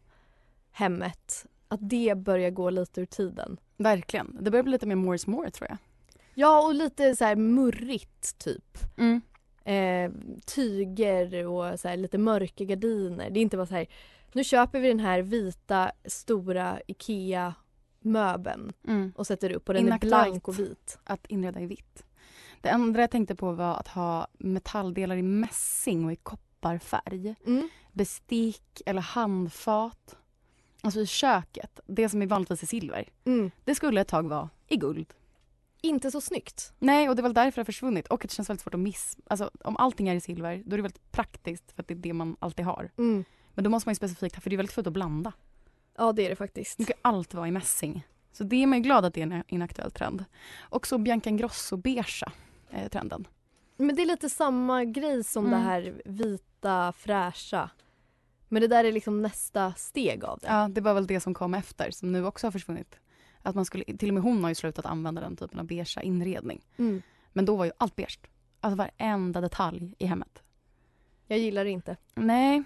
hemmet, 0.71 1.45
att 1.67 1.79
det 1.89 2.17
börjar 2.17 2.49
gå 2.49 2.69
lite 2.69 3.01
ur 3.01 3.05
tiden. 3.05 3.57
Verkligen. 3.77 4.37
Det 4.41 4.51
börjar 4.51 4.63
bli 4.63 4.71
lite 4.71 4.85
mer 4.85 4.95
more 4.95 5.15
is 5.15 5.27
more 5.27 5.51
tror 5.51 5.69
jag. 5.69 5.77
Ja, 6.33 6.65
och 6.67 6.73
lite 6.73 7.15
så 7.15 7.25
här 7.25 7.35
murrigt 7.35 8.37
typ. 8.37 8.77
Mm. 8.97 9.21
Eh, 9.65 10.11
tyger 10.45 11.47
och 11.47 11.79
så 11.79 11.87
här 11.87 11.97
lite 11.97 12.17
mörka 12.17 12.63
gardiner. 12.63 13.29
Det 13.29 13.39
är 13.39 13.41
inte 13.41 13.57
bara 13.57 13.65
så 13.67 13.75
här, 13.75 13.87
nu 14.33 14.43
köper 14.43 14.79
vi 14.79 14.87
den 14.87 14.99
här 14.99 15.21
vita 15.21 15.91
stora 16.05 16.79
IKEA-möbeln 16.87 18.73
Mm. 18.87 19.13
och 19.15 19.27
sätter 19.27 19.51
upp 19.51 19.67
och 19.67 19.73
den 19.73 19.85
Inaktuellt. 19.87 20.13
är 20.13 20.29
blank 20.29 20.47
och 20.47 20.59
vit. 20.59 20.99
Att 21.03 21.25
inreda 21.27 21.59
i 21.59 21.65
vitt. 21.65 22.03
Det 22.63 22.69
andra 22.69 23.01
jag 23.01 23.11
tänkte 23.11 23.35
på 23.35 23.51
var 23.51 23.75
att 23.75 23.87
ha 23.87 24.27
metalldelar 24.37 25.15
i 25.15 25.21
mässing 25.21 26.05
och 26.05 26.11
i 26.11 26.15
kopparfärg. 26.15 27.35
Mm. 27.45 27.69
Bestick 27.91 28.81
eller 28.85 29.01
handfat. 29.01 30.17
Alltså 30.81 30.99
i 30.99 31.05
köket, 31.05 31.79
det 31.85 32.09
som 32.09 32.21
är 32.21 32.25
vanligtvis 32.25 32.63
i 32.63 32.65
silver. 32.65 33.09
Mm. 33.25 33.51
Det 33.63 33.75
skulle 33.75 34.01
ett 34.01 34.07
tag 34.07 34.29
vara 34.29 34.49
i 34.67 34.77
guld. 34.77 35.13
Inte 35.81 36.11
så 36.11 36.21
snyggt. 36.21 36.73
Nej, 36.79 37.09
och 37.09 37.15
det 37.15 37.19
är 37.19 37.23
väl 37.23 37.33
därför 37.33 37.55
det 37.55 37.59
har 37.59 37.65
försvunnit. 37.65 38.07
Och 38.07 38.19
det 38.21 38.31
känns 38.31 38.49
väldigt 38.49 38.63
svårt 38.63 38.73
att 38.73 38.79
miss... 38.79 39.17
Alltså 39.27 39.51
om 39.63 39.77
allting 39.77 40.07
är 40.07 40.15
i 40.15 40.21
silver, 40.21 40.63
då 40.65 40.73
är 40.73 40.77
det 40.77 40.83
väldigt 40.83 41.11
praktiskt 41.11 41.71
för 41.71 41.83
att 41.83 41.87
det 41.87 41.93
är 41.93 41.95
det 41.95 42.13
man 42.13 42.35
alltid 42.39 42.65
har. 42.65 42.91
Mm. 42.97 43.23
Men 43.53 43.63
då 43.63 43.69
måste 43.69 43.87
man 43.87 43.91
ju 43.91 43.95
specifikt 43.95 44.35
ha, 44.35 44.41
för 44.41 44.49
det 44.49 44.55
är 44.55 44.57
väldigt 44.57 44.75
svårt 44.75 44.87
att 44.87 44.93
blanda. 44.93 45.33
Ja, 45.97 46.13
det 46.13 46.25
är 46.25 46.29
det 46.29 46.35
faktiskt. 46.35 46.79
Nu 46.79 46.85
ska 46.85 46.93
allt 47.01 47.33
vara 47.33 47.47
i 47.47 47.51
mässing. 47.51 48.07
Så 48.31 48.43
det 48.43 48.63
är 48.63 48.67
man 48.67 48.77
ju 48.77 48.83
glad 48.83 49.05
att 49.05 49.13
det 49.13 49.21
är 49.21 49.31
en 49.31 49.43
inaktuell 49.47 49.91
trend. 49.91 50.25
Och 50.59 50.87
så 50.87 50.97
Bianca 50.97 51.29
Ingrosso-beigea 51.29 52.31
är 52.73 52.89
trenden. 52.89 53.27
Men 53.77 53.95
det 53.95 54.01
är 54.01 54.05
lite 54.05 54.29
samma 54.29 54.85
grej 54.85 55.23
som 55.23 55.45
Mm. 55.45 55.59
det 55.59 55.65
här 55.65 56.01
vita, 56.05 56.93
fräscha. 56.97 57.69
Men 58.47 58.61
det 58.61 58.67
där 58.67 58.83
är 58.83 58.91
liksom 58.91 59.21
nästa 59.21 59.73
steg 59.73 60.23
av 60.25 60.39
det. 60.39 60.47
Ja, 60.47 60.67
det 60.67 60.81
var 60.81 60.93
väl 60.93 61.07
det 61.07 61.19
som 61.19 61.33
kom 61.33 61.53
efter, 61.53 61.91
som 61.91 62.11
nu 62.11 62.25
också 62.25 62.47
har 62.47 62.51
försvunnit. 62.51 62.99
Att 63.41 63.55
man 63.55 63.65
skulle, 63.65 63.83
till 63.97 64.09
och 64.09 64.13
med 64.13 64.23
hon 64.23 64.43
har 64.43 64.49
ju 64.49 64.55
slutat 64.55 64.85
använda 64.85 65.21
den 65.21 65.35
typen 65.35 65.59
av 65.59 65.65
beigea 65.65 66.03
inredning. 66.03 66.65
Mm. 66.77 67.01
Men 67.33 67.45
då 67.45 67.55
var 67.55 67.65
ju 67.65 67.71
allt 67.77 67.95
beige. 67.95 68.19
Alltså 68.59 68.77
varenda 68.77 69.41
detalj 69.41 69.95
i 69.99 70.05
hemmet. 70.05 70.43
Jag 71.27 71.39
gillar 71.39 71.63
det 71.63 71.69
inte. 71.71 71.97
Nej. 72.15 72.63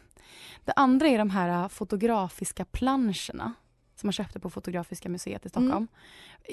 Det 0.66 0.72
andra 0.76 1.08
är 1.08 1.18
de 1.18 1.30
här 1.30 1.64
äh, 1.64 1.68
fotografiska 1.68 2.66
planscherna 2.66 3.54
som 4.00 4.08
man 4.08 4.14
köpte 4.14 4.40
på 4.40 4.50
Fotografiska 4.50 5.10
museet 5.10 5.46
i 5.46 5.50
Stockholm. 5.50 5.72
Mm. 5.72 5.88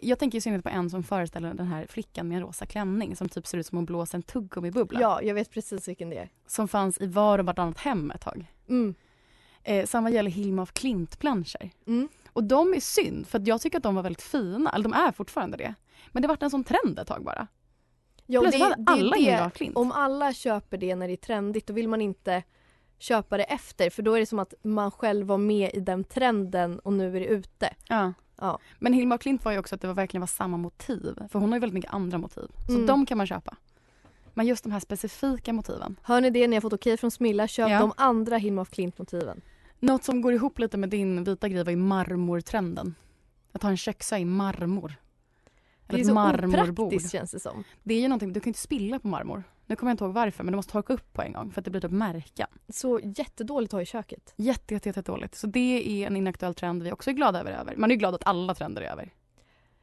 Jag 0.02 0.18
tänker 0.18 0.38
i 0.38 0.40
synnerhet 0.40 0.64
på 0.64 0.70
en 0.70 0.90
som 0.90 1.02
föreställer 1.02 1.54
den 1.54 1.66
här 1.66 1.86
flickan 1.86 2.28
med 2.28 2.36
en 2.36 2.42
rosa 2.42 2.66
klänning 2.66 3.16
som 3.16 3.28
typ 3.28 3.46
ser 3.46 3.58
ut 3.58 3.66
som 3.66 3.78
att 3.78 3.84
blåsa 3.84 4.16
en 4.16 4.22
tuggummibubbla. 4.22 5.00
Ja, 5.00 5.22
jag 5.22 5.34
vet 5.34 5.50
precis 5.50 5.88
vilken 5.88 6.10
det 6.10 6.18
är. 6.18 6.28
Som 6.46 6.68
fanns 6.68 7.00
i 7.00 7.06
var 7.06 7.38
och 7.38 7.46
vartannat 7.46 7.78
hem 7.78 8.10
ett 8.10 8.20
tag. 8.20 8.46
Mm. 8.68 8.94
Eh, 9.62 9.86
samma 9.86 10.10
gäller 10.10 10.30
Hilma 10.30 10.62
af 10.62 10.72
Klint-planscher. 10.72 11.70
Mm. 11.86 12.08
Och 12.32 12.44
de 12.44 12.74
är 12.74 12.80
synd 12.80 13.26
för 13.26 13.42
jag 13.44 13.60
tycker 13.60 13.76
att 13.76 13.82
de 13.82 13.94
var 13.94 14.02
väldigt 14.02 14.22
fina, 14.22 14.70
eller 14.70 14.82
de 14.82 14.92
är 14.92 15.12
fortfarande 15.12 15.56
det. 15.56 15.74
Men 16.12 16.22
det 16.22 16.28
vart 16.28 16.42
en 16.42 16.50
sån 16.50 16.64
trend 16.64 16.98
ett 16.98 17.08
tag 17.08 17.24
bara. 17.24 17.46
Ja, 18.26 18.40
Plötsligt 18.40 18.64
hade 18.64 18.84
alla 18.86 19.16
Hilma 19.16 19.38
af 19.38 19.52
Klint. 19.52 19.76
Om 19.76 19.92
alla 19.92 20.32
köper 20.32 20.78
det 20.78 20.94
när 20.94 21.08
det 21.08 21.14
är 21.14 21.16
trendigt 21.16 21.66
då 21.66 21.72
vill 21.72 21.88
man 21.88 22.00
inte 22.00 22.42
köpa 23.04 23.36
det 23.36 23.44
efter 23.44 23.90
för 23.90 24.02
då 24.02 24.14
är 24.14 24.20
det 24.20 24.26
som 24.26 24.38
att 24.38 24.54
man 24.62 24.90
själv 24.90 25.26
var 25.26 25.38
med 25.38 25.70
i 25.74 25.80
den 25.80 26.04
trenden 26.04 26.78
och 26.78 26.92
nu 26.92 27.16
är 27.16 27.20
det 27.20 27.26
ute. 27.26 27.74
Ja. 27.88 28.12
Ja. 28.36 28.58
Men 28.78 28.92
Hilma 28.92 29.18
Klint 29.18 29.44
var 29.44 29.52
ju 29.52 29.58
också 29.58 29.74
att 29.74 29.80
det 29.80 29.86
var 29.86 29.94
verkligen 29.94 30.20
var 30.20 30.26
samma 30.26 30.56
motiv. 30.56 31.18
För 31.30 31.38
hon 31.38 31.48
har 31.48 31.56
ju 31.56 31.60
väldigt 31.60 31.74
mycket 31.74 31.92
andra 31.94 32.18
motiv. 32.18 32.48
Så 32.66 32.72
Mm. 32.74 32.86
de 32.86 33.06
kan 33.06 33.18
man 33.18 33.26
köpa. 33.26 33.56
Men 34.34 34.46
just 34.46 34.64
de 34.64 34.72
här 34.72 34.80
specifika 34.80 35.52
motiven. 35.52 35.96
Hör 36.02 36.20
ni 36.20 36.30
det? 36.30 36.48
Ni 36.48 36.56
har 36.56 36.60
fått 36.60 36.72
okej 36.72 36.96
från 36.96 37.10
Smilla. 37.10 37.48
Köp 37.48 37.70
Ja. 37.70 37.80
de 37.80 37.92
andra 37.96 38.36
Hilma 38.36 38.62
af 38.62 38.70
Klint-motiven. 38.70 39.40
Något 39.80 40.04
som 40.04 40.20
går 40.20 40.32
ihop 40.32 40.58
lite 40.58 40.76
med 40.76 40.88
din 40.90 41.24
vita 41.24 41.48
grej 41.48 41.64
var 41.64 41.70
ju 41.70 41.76
marmortrenden. 41.76 42.94
Att 43.52 43.62
ha 43.62 43.70
en 43.70 43.76
köksö 43.76 44.16
i 44.16 44.24
marmor. 44.24 44.94
Det 45.86 45.96
är 45.96 46.00
ett 46.00 46.06
så 46.06 46.14
marmorbord. 46.14 46.70
opraktiskt 46.86 47.12
känns 47.12 47.30
det 47.30 47.40
som. 47.40 47.64
Det 47.82 47.94
är 47.94 48.00
ju 48.00 48.08
någonting, 48.08 48.32
du 48.32 48.40
kan 48.40 48.48
inte 48.50 48.60
spilla 48.60 48.98
på 48.98 49.08
marmor. 49.08 49.42
Nu 49.66 49.76
kommer 49.76 49.90
jag 49.90 49.94
inte 49.94 50.04
ihåg 50.04 50.12
varför 50.14 50.44
men 50.44 50.52
du 50.52 50.56
måste 50.56 50.72
torka 50.72 50.92
upp 50.92 51.12
på 51.12 51.22
en 51.22 51.32
gång 51.32 51.52
för 51.52 51.60
att 51.60 51.64
det 51.64 51.70
blir 51.70 51.80
typ 51.80 51.90
märken. 51.90 52.48
Så 52.68 53.00
jättedåligt 53.02 53.68
att 53.74 53.76
ha 53.78 53.82
i 53.82 53.86
köket. 53.86 54.32
Jätte, 54.36 54.74
jätte, 54.74 54.88
jätte 54.88 55.02
dåligt. 55.02 55.34
Så 55.34 55.46
det 55.46 56.02
är 56.02 56.06
en 56.06 56.16
inaktuell 56.16 56.54
trend 56.54 56.82
vi 56.82 56.92
också 56.92 57.10
är 57.10 57.14
glada 57.14 57.40
över. 57.40 57.52
över. 57.52 57.76
Man 57.76 57.90
är 57.90 57.94
ju 57.94 57.98
glad 57.98 58.14
att 58.14 58.26
alla 58.26 58.54
trender 58.54 58.82
är 58.82 58.90
över. 58.92 59.10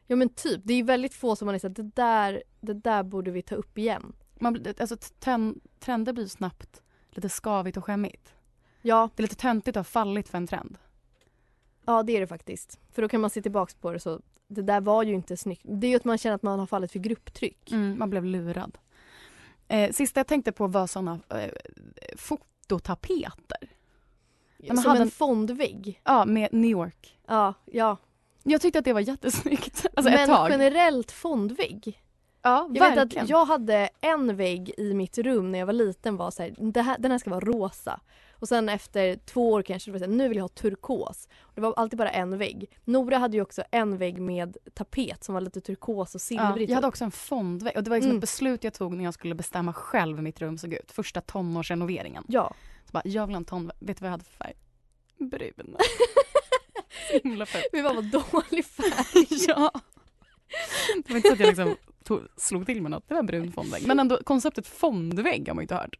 Ja 0.07 0.15
men 0.15 0.29
typ, 0.29 0.61
det 0.63 0.73
är 0.73 0.77
ju 0.77 0.83
väldigt 0.83 1.13
få 1.13 1.35
som 1.35 1.45
man 1.45 1.55
är 1.55 1.59
såhär, 1.59 1.73
det 1.75 1.83
där, 1.95 2.43
det 2.61 2.73
där 2.73 3.03
borde 3.03 3.31
vi 3.31 3.41
ta 3.41 3.55
upp 3.55 3.77
igen. 3.77 4.13
Man, 4.39 4.53
blir- 4.53 4.81
alltså, 4.81 4.97
trender 5.79 6.13
blir 6.13 6.27
snabbt 6.27 6.81
lite 7.09 7.29
skavigt 7.29 7.77
och 7.77 7.85
skämmigt. 7.85 8.33
Ja, 8.81 9.09
Det 9.15 9.21
är 9.21 9.23
lite 9.23 9.35
töntigt 9.35 9.77
att 9.77 9.79
ha 9.79 9.83
fallit 9.91 10.29
för 10.29 10.37
en 10.37 10.47
trend. 10.47 10.77
ja 11.85 12.03
det 12.03 12.15
är 12.15 12.19
det 12.19 12.27
faktiskt. 12.27 12.79
För 12.91 13.01
då 13.01 13.09
kan 13.09 13.21
man 13.21 13.29
se 13.29 13.41
tillbaks 13.41 13.73
på 13.75 13.91
det 13.91 13.99
så, 13.99 14.21
det 14.47 14.61
där 14.61 14.81
var 14.81 15.03
ju 15.03 15.13
inte 15.13 15.37
snyggt. 15.37 15.61
Det 15.65 15.87
är 15.87 15.89
ju 15.91 15.95
att 15.95 16.05
man 16.05 16.17
känner 16.17 16.35
att 16.35 16.43
man 16.43 16.59
har 16.59 16.65
fallit 16.67 16.91
för 16.91 16.99
grupptryck. 16.99 17.71
Mm, 17.71 17.99
man 17.99 18.09
blev 18.09 18.25
lurad. 18.25 18.77
Eh, 19.71 19.91
sista 19.91 20.19
jag 20.19 20.27
tänkte 20.27 20.51
på 20.51 20.67
var 20.67 20.87
såna 20.87 21.19
eh, 21.29 21.49
fototapeter. 22.17 23.57
som 24.67 24.77
hade 24.77 24.97
en 24.97 25.01
en- 25.01 25.11
fondvägg. 25.11 26.01
Ja, 26.03 26.25
med 26.25 26.49
New 26.53 26.71
York. 26.71 27.19
Ja, 27.27 27.53
ja. 27.65 27.97
Jag 28.43 28.61
tyckte 28.61 28.79
att 28.79 28.85
det 28.85 28.93
var 28.93 28.99
jättesnyggt. 29.01 29.85
Alltså 29.95 30.11
men 30.11 30.29
generellt 30.51 31.11
fondvägg. 31.11 32.01
Ja, 32.41 32.69
Jag 32.73 32.83
vet 32.89 32.97
verkligen. 32.97 33.23
att 33.23 33.29
jag 33.29 33.45
hade 33.45 33.89
en 34.01 34.35
vägg 34.37 34.71
i 34.77 34.93
mitt 34.93 35.17
rum 35.17 35.51
när 35.51 35.59
jag 35.59 35.65
var 35.65 35.73
liten 35.73 36.17
var 36.17 36.31
så 36.31 36.43
här, 36.43 36.81
här, 36.83 36.97
den 36.99 37.11
här 37.11 37.17
ska 37.17 37.29
vara 37.29 37.39
rosa. 37.45 37.99
Och 38.31 38.47
sen 38.47 38.69
efter 38.69 39.15
två 39.15 39.51
år 39.51 39.61
kanske, 39.61 39.89
det 39.89 39.93
var 39.93 39.99
så 39.99 40.05
här, 40.05 40.11
nu 40.11 40.27
vill 40.27 40.37
jag 40.37 40.43
ha 40.43 40.49
turkos. 40.49 41.27
Det 41.55 41.61
var 41.61 41.73
alltid 41.77 41.97
bara 41.99 42.09
en 42.09 42.37
vägg. 42.37 42.69
Nora 42.85 43.17
hade 43.17 43.37
ju 43.37 43.41
också 43.43 43.63
en 43.71 43.97
vägg 43.97 44.21
med 44.21 44.57
tapet 44.73 45.23
som 45.23 45.33
var 45.33 45.41
lite 45.41 45.61
turkos 45.61 46.15
och 46.15 46.21
Ja, 46.21 46.23
silvrig. 46.47 46.69
jag 46.69 46.75
hade 46.75 46.87
typ. 46.87 46.89
också 46.91 47.03
en 47.03 47.11
fondvägg 47.11 47.77
och 47.77 47.83
det 47.83 47.89
var 47.89 47.97
liksom 47.97 48.09
Mm. 48.09 48.17
ett 48.17 48.21
beslut 48.21 48.63
jag 48.63 48.73
tog 48.73 48.93
när 48.93 49.03
jag 49.03 49.13
skulle 49.13 49.35
bestämma 49.35 49.73
själv 49.73 50.15
hur 50.17 50.23
mitt 50.23 50.41
rum 50.41 50.57
såg 50.57 50.73
ut. 50.73 50.91
Första 50.91 51.21
tonårsrenoveringen. 51.21 52.23
Ja. 52.27 52.53
Så 52.85 52.91
bara, 52.91 53.01
jag 53.05 53.27
vill 53.27 53.35
ha 53.35 53.37
en 53.39 53.45
tonvägg. 53.45 53.77
Vet 53.79 53.97
du 53.97 54.01
vad 54.01 54.07
jag 54.07 54.11
hade 54.11 54.23
för 54.23 54.33
färg? 54.33 54.53
Brun. 55.17 55.75
Så 57.11 57.19
himla 57.23 57.45
fult. 57.45 57.65
Men 57.73 57.83
vad 57.83 58.03
dålig 58.05 58.65
färg. 58.65 59.27
ja. 59.47 59.71
Det 61.05 61.09
var 61.09 61.15
inte 61.17 61.27
så 61.29 61.33
att 61.33 61.39
jag 61.39 61.47
liksom 61.47 61.75
tog, 62.03 62.21
slog 62.37 62.65
till 62.65 62.81
med 62.81 62.91
något. 62.91 63.07
Det 63.07 63.13
var 63.13 63.23
brun 63.23 63.51
fondvägg. 63.51 63.87
Men 63.87 63.99
ändå 63.99 64.23
konceptet 64.23 64.67
fondvägg 64.67 65.47
har 65.47 65.55
man 65.55 65.61
ju 65.61 65.63
inte 65.63 65.75
hört. 65.75 65.99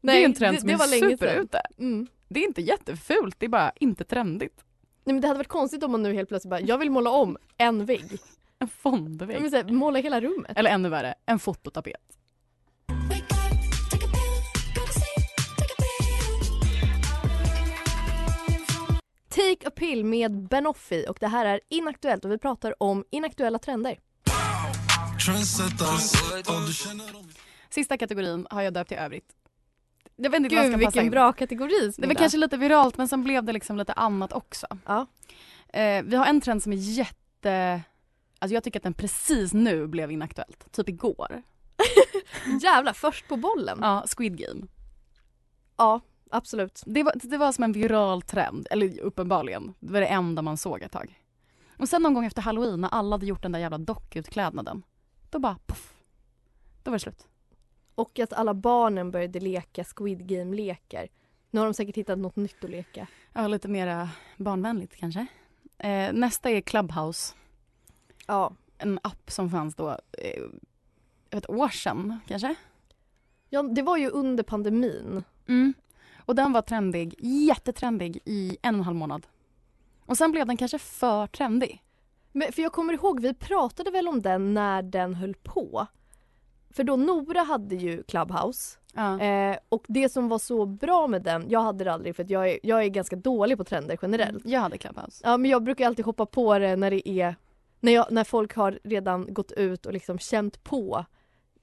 det 0.00 0.12
är 0.12 0.24
en 0.24 0.34
trend 0.34 0.56
det, 0.56 0.60
som 0.60 0.66
det 0.66 0.72
är 0.72 0.78
var 0.78 0.86
sedan. 0.86 1.10
superute. 1.10 1.60
Mm. 1.78 2.06
Det 2.28 2.40
är 2.40 2.44
inte 2.44 2.62
jättefult, 2.62 3.40
det 3.40 3.46
är 3.46 3.50
bara 3.50 3.72
inte 3.80 4.04
trendigt. 4.04 4.64
Nej, 5.04 5.14
men 5.14 5.20
det 5.20 5.28
hade 5.28 5.38
varit 5.38 5.48
konstigt 5.48 5.82
om 5.82 5.92
man 5.92 6.02
nu 6.02 6.12
helt 6.14 6.28
plötsligt 6.28 6.50
bara, 6.50 6.60
jag 6.60 6.78
vill 6.78 6.90
måla 6.90 7.10
om 7.10 7.36
en 7.56 7.86
vägg. 7.86 8.18
En 8.58 8.68
fondvägg. 8.68 9.40
men 9.40 9.50
så 9.50 9.56
här, 9.56 9.64
måla 9.64 9.98
hela 9.98 10.20
rummet. 10.20 10.52
Eller 10.58 10.70
ännu 10.70 10.88
värre, 10.88 11.14
en 11.26 11.38
fototapet. 11.38 12.00
Take 19.28 19.68
a 19.68 19.70
pill 19.70 20.04
med 20.04 20.48
Benoffi 20.48 21.04
och 21.08 21.16
det 21.20 21.26
här 21.26 21.46
är 21.46 21.60
Inaktuellt 21.68 22.24
och 22.24 22.32
vi 22.32 22.38
pratar 22.38 22.82
om 22.82 23.04
inaktuella 23.10 23.58
trender. 23.58 23.98
Sista 27.70 27.98
kategorin 27.98 28.46
har 28.50 28.62
jag 28.62 28.74
döpt 28.74 28.88
till 28.88 28.98
övrigt. 28.98 29.32
Jag 30.16 30.30
vet 30.30 30.40
inte 30.40 30.56
vad 30.56 30.64
Gud 30.64 30.72
passa 30.72 30.86
vilken 30.86 31.10
bra 31.10 31.32
kategori 31.32 31.92
Det 31.98 32.06
var 32.06 32.14
kanske 32.14 32.38
lite 32.38 32.56
viralt 32.56 32.98
men 32.98 33.08
sen 33.08 33.24
blev 33.24 33.44
det 33.44 33.52
liksom 33.52 33.76
lite 33.76 33.92
annat 33.92 34.32
också. 34.32 34.66
Ja. 34.86 35.06
Eh, 35.68 36.04
vi 36.04 36.16
har 36.16 36.26
en 36.26 36.40
trend 36.40 36.62
som 36.62 36.72
är 36.72 36.76
jätte... 36.76 37.82
Alltså 38.38 38.54
jag 38.54 38.64
tycker 38.64 38.78
att 38.78 38.84
den 38.84 38.94
precis 38.94 39.54
nu 39.54 39.86
blev 39.86 40.10
inaktuellt. 40.10 40.72
Typ 40.72 40.88
igår. 40.88 41.42
Jävlar, 42.62 42.92
först 42.92 43.28
på 43.28 43.36
bollen. 43.36 43.78
Ja, 43.80 44.04
Squid 44.16 44.38
Game. 44.38 44.66
Ja, 45.76 46.00
absolut. 46.30 46.82
Det 46.86 47.02
var, 47.02 47.12
det 47.22 47.36
var 47.36 47.52
som 47.52 47.64
en 47.64 47.72
viral 47.72 48.22
trend, 48.22 48.66
eller 48.70 49.00
uppenbarligen. 49.00 49.74
Det 49.80 49.92
var 49.92 50.00
det 50.00 50.06
enda 50.06 50.42
man 50.42 50.56
såg 50.56 50.82
ett 50.82 50.92
tag. 50.92 51.20
Och 51.78 51.88
sen 51.88 52.02
någon 52.02 52.14
gång 52.14 52.24
efter 52.24 52.42
halloween 52.42 52.80
när 52.80 52.88
alla 52.88 53.14
hade 53.14 53.26
gjort 53.26 53.42
den 53.42 53.52
där 53.52 53.58
jävla 53.58 53.78
dockutklädnaden. 53.78 54.82
Då 55.30 55.38
bara 55.38 55.58
poff. 55.66 55.94
Då 56.82 56.90
var 56.90 56.96
det 56.96 57.00
slut. 57.02 57.26
Och 57.94 58.18
att 58.18 58.32
alla 58.32 58.54
barnen 58.54 59.10
började 59.10 59.40
leka 59.40 59.84
Squid 59.84 60.26
Game-lekar. 60.28 61.08
Nu 61.50 61.60
har 61.60 61.66
de 61.66 61.74
säkert 61.74 61.96
hittat 61.96 62.18
något 62.18 62.36
nytt 62.36 62.64
att 62.64 62.70
leka. 62.70 63.06
Ja, 63.32 63.48
lite 63.48 63.68
mera 63.68 64.10
barnvänligt 64.36 64.96
kanske. 64.96 65.26
Eh, 65.78 66.12
nästa 66.12 66.50
är 66.50 66.60
Clubhouse. 66.60 67.34
Ja. 68.26 68.52
En 68.78 68.98
app 69.02 69.30
som 69.30 69.50
fanns 69.50 69.74
då, 69.74 69.90
eh, 69.90 70.42
ett 71.30 71.50
år 71.50 71.68
sedan 71.68 72.20
kanske. 72.26 72.54
ja, 73.48 73.62
det 73.62 73.82
var 73.82 73.96
ju 73.96 74.10
under 74.10 74.44
pandemin. 74.44 75.24
Mm. 75.48 75.74
Och 76.16 76.34
den 76.34 76.52
var 76.52 76.62
trendig, 76.62 77.14
jättetrendig 77.18 78.18
i 78.24 78.56
en 78.62 78.74
och 78.74 78.78
en 78.78 78.84
halv 78.84 78.96
månad. 78.96 79.26
Och 80.06 80.16
sen 80.16 80.32
blev 80.32 80.46
den 80.46 80.56
kanske 80.56 80.78
för 80.78 81.26
trendig. 81.26 81.82
Men, 82.36 82.52
för 82.52 82.62
jag 82.62 82.72
kommer 82.72 82.92
ihåg, 82.92 83.20
vi 83.20 83.34
pratade 83.34 83.90
väl 83.90 84.08
om 84.08 84.22
den 84.22 84.54
när 84.54 84.82
den 84.82 85.14
höll 85.14 85.34
på. 85.34 85.86
För 86.70 86.84
då 86.84 86.96
Nora 86.96 87.40
hade 87.40 87.74
ju 87.74 88.02
Clubhouse. 88.02 88.78
Ja. 88.94 89.20
Eh, 89.20 89.56
och 89.68 89.84
det 89.88 90.08
som 90.08 90.28
var 90.28 90.38
så 90.38 90.66
bra 90.66 91.06
med 91.06 91.22
den, 91.22 91.44
jag 91.48 91.60
hade 91.60 91.84
det 91.84 91.92
aldrig 91.92 92.16
för 92.16 92.24
att 92.24 92.30
jag 92.30 92.50
är, 92.50 92.58
jag 92.62 92.84
är 92.84 92.88
ganska 92.88 93.16
dålig 93.16 93.58
på 93.58 93.64
trender 93.64 93.98
generellt. 94.02 94.46
Jag 94.46 94.60
hade 94.60 94.78
Clubhouse. 94.78 95.22
Ja 95.24 95.36
men 95.36 95.50
jag 95.50 95.62
brukar 95.62 95.86
alltid 95.86 96.04
hoppa 96.04 96.26
på 96.26 96.58
det 96.58 96.76
när 96.76 96.90
det 96.90 97.08
är 97.08 97.36
när, 97.80 97.92
jag, 97.92 98.06
när 98.10 98.24
folk 98.24 98.54
har 98.54 98.78
redan 98.84 99.34
gått 99.34 99.52
ut 99.52 99.86
och 99.86 99.92
liksom 99.92 100.18
känt 100.18 100.64
på 100.64 101.04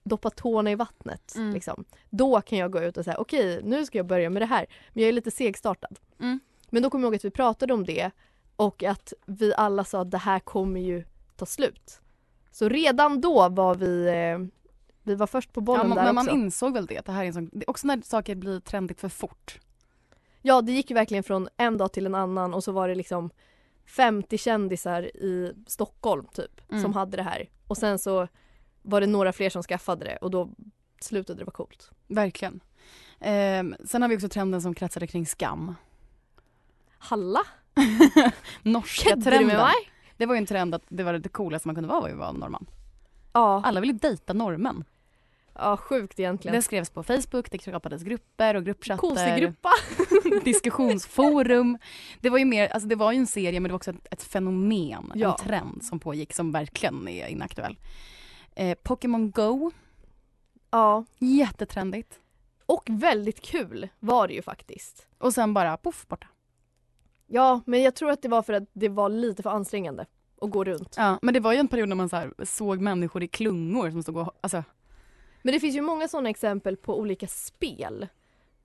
doppat 0.03 0.35
tårna 0.35 0.71
i 0.71 0.75
vattnet. 0.75 1.35
Mm. 1.35 1.53
Liksom. 1.53 1.85
Då 2.09 2.41
kan 2.41 2.57
jag 2.57 2.71
gå 2.71 2.81
ut 2.81 2.97
och 2.97 3.05
säga 3.05 3.17
okej 3.17 3.61
nu 3.63 3.85
ska 3.85 3.97
jag 3.97 4.05
börja 4.07 4.29
med 4.29 4.41
det 4.41 4.45
här. 4.45 4.65
Men 4.93 5.03
jag 5.03 5.09
är 5.09 5.13
lite 5.13 5.31
segstartad. 5.31 5.99
Mm. 6.19 6.39
Men 6.69 6.83
då 6.83 6.89
kommer 6.89 7.03
jag 7.03 7.07
ihåg 7.07 7.15
att 7.15 7.25
vi 7.25 7.31
pratade 7.31 7.73
om 7.73 7.85
det 7.85 8.11
och 8.55 8.83
att 8.83 9.13
vi 9.25 9.53
alla 9.57 9.83
sa 9.83 10.01
att 10.01 10.11
det 10.11 10.17
här 10.17 10.39
kommer 10.39 10.79
ju 10.81 11.03
ta 11.35 11.45
slut. 11.45 12.01
Så 12.51 12.69
redan 12.69 13.21
då 13.21 13.49
var 13.49 13.75
vi, 13.75 14.07
eh, 14.07 14.61
vi 15.03 15.15
var 15.15 15.27
först 15.27 15.53
på 15.53 15.59
Ja, 15.61 15.63
bollen 15.63 15.89
man, 15.89 15.97
där 15.97 16.03
men 16.05 16.17
också. 16.17 16.31
man 16.35 16.41
insåg 16.43 16.73
väl 16.73 16.85
det, 16.85 16.97
att 16.97 17.05
det 17.05 17.11
här 17.11 17.23
är 17.23 17.27
en 17.27 17.33
sån, 17.33 17.49
det 17.53 17.65
är 17.65 17.69
också 17.69 17.87
när 17.87 18.01
saker 18.01 18.35
blir 18.35 18.59
trendigt 18.59 18.99
för 19.01 19.09
fort. 19.09 19.59
Ja, 20.41 20.61
det 20.61 20.71
gick 20.71 20.89
ju 20.89 20.93
verkligen 20.93 21.23
från 21.23 21.49
en 21.57 21.77
dag 21.77 21.91
till 21.93 22.05
en 22.05 22.15
annan 22.15 22.53
och 22.53 22.63
så 22.63 22.71
var 22.71 22.87
det 22.87 22.95
liksom 22.95 23.29
50 23.85 24.37
kändisar 24.37 25.03
i 25.03 25.53
Stockholm 25.67 26.25
typ 26.33 26.61
Mm. 26.71 26.81
som 26.83 26.93
hade 26.93 27.17
det 27.17 27.23
här. 27.23 27.49
Och 27.67 27.77
sen 27.77 27.99
så 27.99 28.27
var 28.81 29.01
det 29.01 29.07
några 29.07 29.33
fler 29.33 29.49
som 29.49 29.63
skaffade 29.63 30.05
det 30.05 30.17
och 30.17 30.31
då 30.31 30.49
slutade 31.01 31.39
det 31.39 31.45
vara 31.45 31.55
coolt. 31.55 31.91
Verkligen. 32.07 32.59
Ehm, 33.19 33.75
sen 33.85 34.01
har 34.01 34.09
vi 34.09 34.15
också 34.17 34.29
trenden 34.29 34.61
som 34.61 34.73
kretsade 34.75 35.07
kring 35.07 35.25
skam. 35.25 35.75
Halla? 36.97 37.39
Norska 38.63 39.09
Kedde 39.09 39.21
trenden. 39.23 39.67
Det 40.17 40.25
var 40.25 40.35
ju 40.35 40.37
en 40.37 40.45
trend 40.45 40.75
att 40.75 40.83
det 40.89 41.03
var 41.03 41.13
det 41.13 41.29
coolaste 41.29 41.67
man 41.67 41.75
kunde 41.75 41.89
vara 41.89 42.01
var 42.01 42.07
ju 42.07 42.13
att 42.13 42.19
vara 42.19 42.31
norrman. 42.31 42.65
Ja, 43.33 43.61
Alla 43.65 43.79
ville 43.81 43.93
dejta 43.93 44.33
norrmän. 44.33 44.83
ja 45.55 45.77
sjukt 45.77 46.19
egentligen. 46.19 46.55
Det 46.55 46.61
skrevs 46.61 46.89
på 46.89 47.03
Facebook, 47.03 47.51
det 47.51 47.61
skapades 47.61 48.03
grupper 48.03 48.55
och 48.55 48.65
gruppchatter. 48.65 48.97
Kosigruppa. 49.09 49.69
diskussionsforum. 50.43 51.77
Det 52.21 52.29
var 52.29 52.37
ju 52.37 52.45
mer, 52.45 52.67
alltså 52.67 52.87
det 52.89 52.95
var 52.95 53.11
ju 53.11 53.17
en 53.17 53.27
serie 53.27 53.59
men 53.59 53.63
det 53.69 53.71
var 53.73 53.75
också 53.77 53.91
ett, 53.91 54.07
ett 54.13 54.23
fenomen, 54.23 55.11
Ja. 55.15 55.31
en 55.39 55.45
trend 55.45 55.83
som 55.85 55.99
pågick 55.99 56.33
som 56.33 56.51
verkligen 56.51 57.07
är 57.07 57.27
inaktuell. 57.27 57.77
Eh, 58.55 58.77
Pokémon 58.83 59.31
Go, 59.31 59.71
Ja, 60.71 61.05
jättetrendigt. 61.19 62.19
och 62.65 62.83
väldigt 62.89 63.41
kul 63.41 63.89
var 63.99 64.27
det 64.27 64.33
ju 64.33 64.41
faktiskt. 64.41 65.07
Och 65.17 65.33
sen 65.33 65.53
bara 65.53 65.77
poff 65.77 66.07
borta. 66.07 66.27
Ja, 67.33 67.61
men 67.65 67.81
jag 67.81 67.95
tror 67.95 68.11
att 68.11 68.21
det 68.21 68.27
var 68.29 68.41
för 68.41 68.53
att 68.53 68.63
det 68.73 68.89
var 68.89 69.09
lite 69.09 69.43
för 69.43 69.49
ansträngande 69.49 70.05
att 70.41 70.49
gå 70.51 70.63
runt. 70.63 70.95
Ja, 70.97 71.19
men 71.21 71.33
det 71.33 71.39
var 71.39 71.53
ju 71.53 71.59
en 71.59 71.67
period 71.67 71.89
när 71.89 71.95
man 71.95 72.09
så 72.09 72.15
här, 72.15 72.33
såg 72.43 72.81
människor 72.81 73.23
i 73.23 73.27
klungor 73.27 73.91
som 73.91 74.03
stod 74.03 74.17
och, 74.17 74.37
alltså, 74.41 74.63
Men 75.41 75.53
det 75.53 75.59
finns 75.59 75.75
ju 75.75 75.81
många 75.81 76.07
sådana 76.07 76.29
exempel 76.29 76.77
på 76.77 76.99
olika 76.99 77.27
spel 77.27 78.07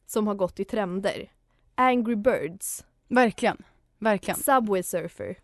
som 0.07 0.26
har 0.26 0.35
gått 0.35 0.61
i 0.61 0.64
trender. 0.64 1.31
Angry 1.74 2.16
Birds, 2.16 2.85
verkligen, 3.09 3.62
verkligen. 3.98 4.38
Subway 4.40 4.83
Surfer. 4.83 5.37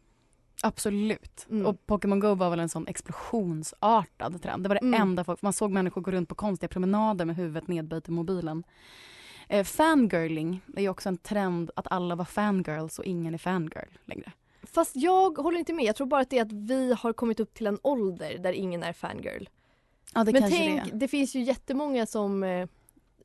Absolut. 0.62 1.46
Mm. 1.50 1.66
Och 1.66 1.86
Pokémon 1.86 2.20
Go 2.20 2.34
var 2.34 2.50
väl 2.50 2.60
en 2.60 2.68
sån 2.68 2.86
explosionsartad 2.86 4.42
trend. 4.42 4.62
Det 4.62 4.68
var 4.68 4.74
det 4.74 4.86
Mm. 4.86 5.00
enda 5.00 5.24
folk, 5.24 5.42
man 5.42 5.52
såg 5.52 5.70
människor 5.70 6.00
gå 6.00 6.10
runt 6.10 6.28
på 6.28 6.34
konstiga 6.34 6.68
promenader 6.68 7.24
med 7.24 7.36
huvudet 7.36 7.68
nedböjt 7.68 8.08
i 8.08 8.10
mobilen. 8.10 8.64
Eh, 9.48 9.64
fangirling 9.64 10.60
är 10.76 10.82
ju 10.82 10.88
också 10.88 11.08
en 11.08 11.16
trend 11.16 11.70
att 11.76 11.86
alla 11.92 12.14
var 12.14 12.24
fangirls 12.24 12.98
och 12.98 13.04
ingen 13.04 13.34
är 13.34 13.38
fangirl 13.38 13.88
längre. 14.04 14.32
Fast 14.62 14.96
jag 14.96 15.38
håller 15.38 15.58
inte 15.58 15.72
med. 15.72 15.84
Jag 15.84 15.96
tror 15.96 16.06
bara 16.06 16.20
att 16.20 16.30
det 16.30 16.38
är 16.38 16.42
att 16.42 16.52
vi 16.52 16.92
har 16.98 17.12
kommit 17.12 17.40
upp 17.40 17.54
till 17.54 17.66
en 17.66 17.78
ålder 17.82 18.38
där 18.38 18.52
ingen 18.52 18.82
är 18.82 18.92
fangirl. 18.92 19.48
Ja, 20.14 20.24
det 20.24 20.32
Men 20.32 20.40
kanske 20.42 20.58
tänk, 20.58 20.84
det 20.84 20.90
är. 20.90 20.94
det 20.98 21.08
finns 21.08 21.34
ju 21.36 21.40
jättemånga 21.42 22.06
som... 22.06 22.44
Eh, 22.44 22.68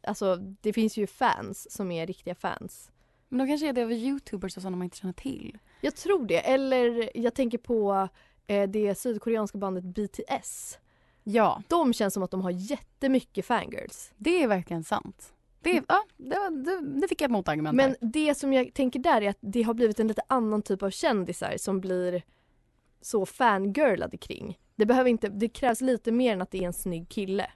alltså, 0.03 0.36
det 0.36 0.73
finns 0.73 0.97
ju 0.97 1.08
fans 1.08 1.71
som 1.71 1.91
är 1.91 2.08
riktiga 2.08 2.36
fans. 2.36 2.91
Men 3.29 3.39
då 3.39 3.47
kanske 3.47 3.69
är 3.69 3.73
det 3.73 3.82
över 3.82 3.95
youtubers 3.95 4.58
och 4.58 4.62
sådana 4.62 4.77
man 4.77 4.84
inte 4.86 4.97
känner 4.97 5.13
till. 5.13 5.58
Jag 5.82 5.95
tror 5.95 6.25
det. 6.25 6.39
Eller 6.39 7.17
jag 7.17 7.34
tänker 7.34 7.58
på 7.58 8.08
eh, 8.47 8.69
det 8.69 8.95
sydkoreanska 8.95 9.58
bandet 9.58 9.84
BTS. 9.84 10.79
Ja, 11.23 11.63
De 11.67 11.93
känns 11.93 12.13
som 12.13 12.23
att 12.23 12.32
de 12.32 12.41
har 12.41 12.51
jättemycket 12.51 13.45
fangirls. 13.45 14.12
det 14.17 14.43
är 14.43 14.47
verkligen 14.47 14.84
sant. 14.84 15.34
Det, 15.61 15.83
ja, 15.87 16.03
det, 16.17 16.49
det, 16.49 16.99
det 17.01 17.07
fick 17.07 17.21
jag 17.21 17.27
ett 17.27 17.31
motargument 17.31 17.75
Men 17.75 17.89
där. 17.89 17.97
det 18.01 18.35
som 18.35 18.53
jag 18.53 18.73
tänker 18.73 18.99
där 18.99 19.21
är 19.21 19.29
att 19.29 19.37
det 19.41 19.61
har 19.61 19.73
blivit 19.73 19.99
en 19.99 20.07
lite 20.07 20.21
annan 20.27 20.61
typ 20.61 20.83
av 20.83 20.89
kändisar 20.89 21.57
som 21.57 21.81
blir 21.81 22.23
så 23.01 23.25
fangirlade 23.25 24.17
kring. 24.17 24.59
Det, 24.75 24.85
behöver 24.85 25.09
inte, 25.09 25.29
det 25.29 25.49
krävs 25.49 25.81
lite 25.81 26.11
mer 26.11 26.33
än 26.33 26.41
att 26.41 26.51
det 26.51 26.57
är 26.57 26.63
en 26.65 26.73
snygg 26.73 27.09
kille 27.09 27.51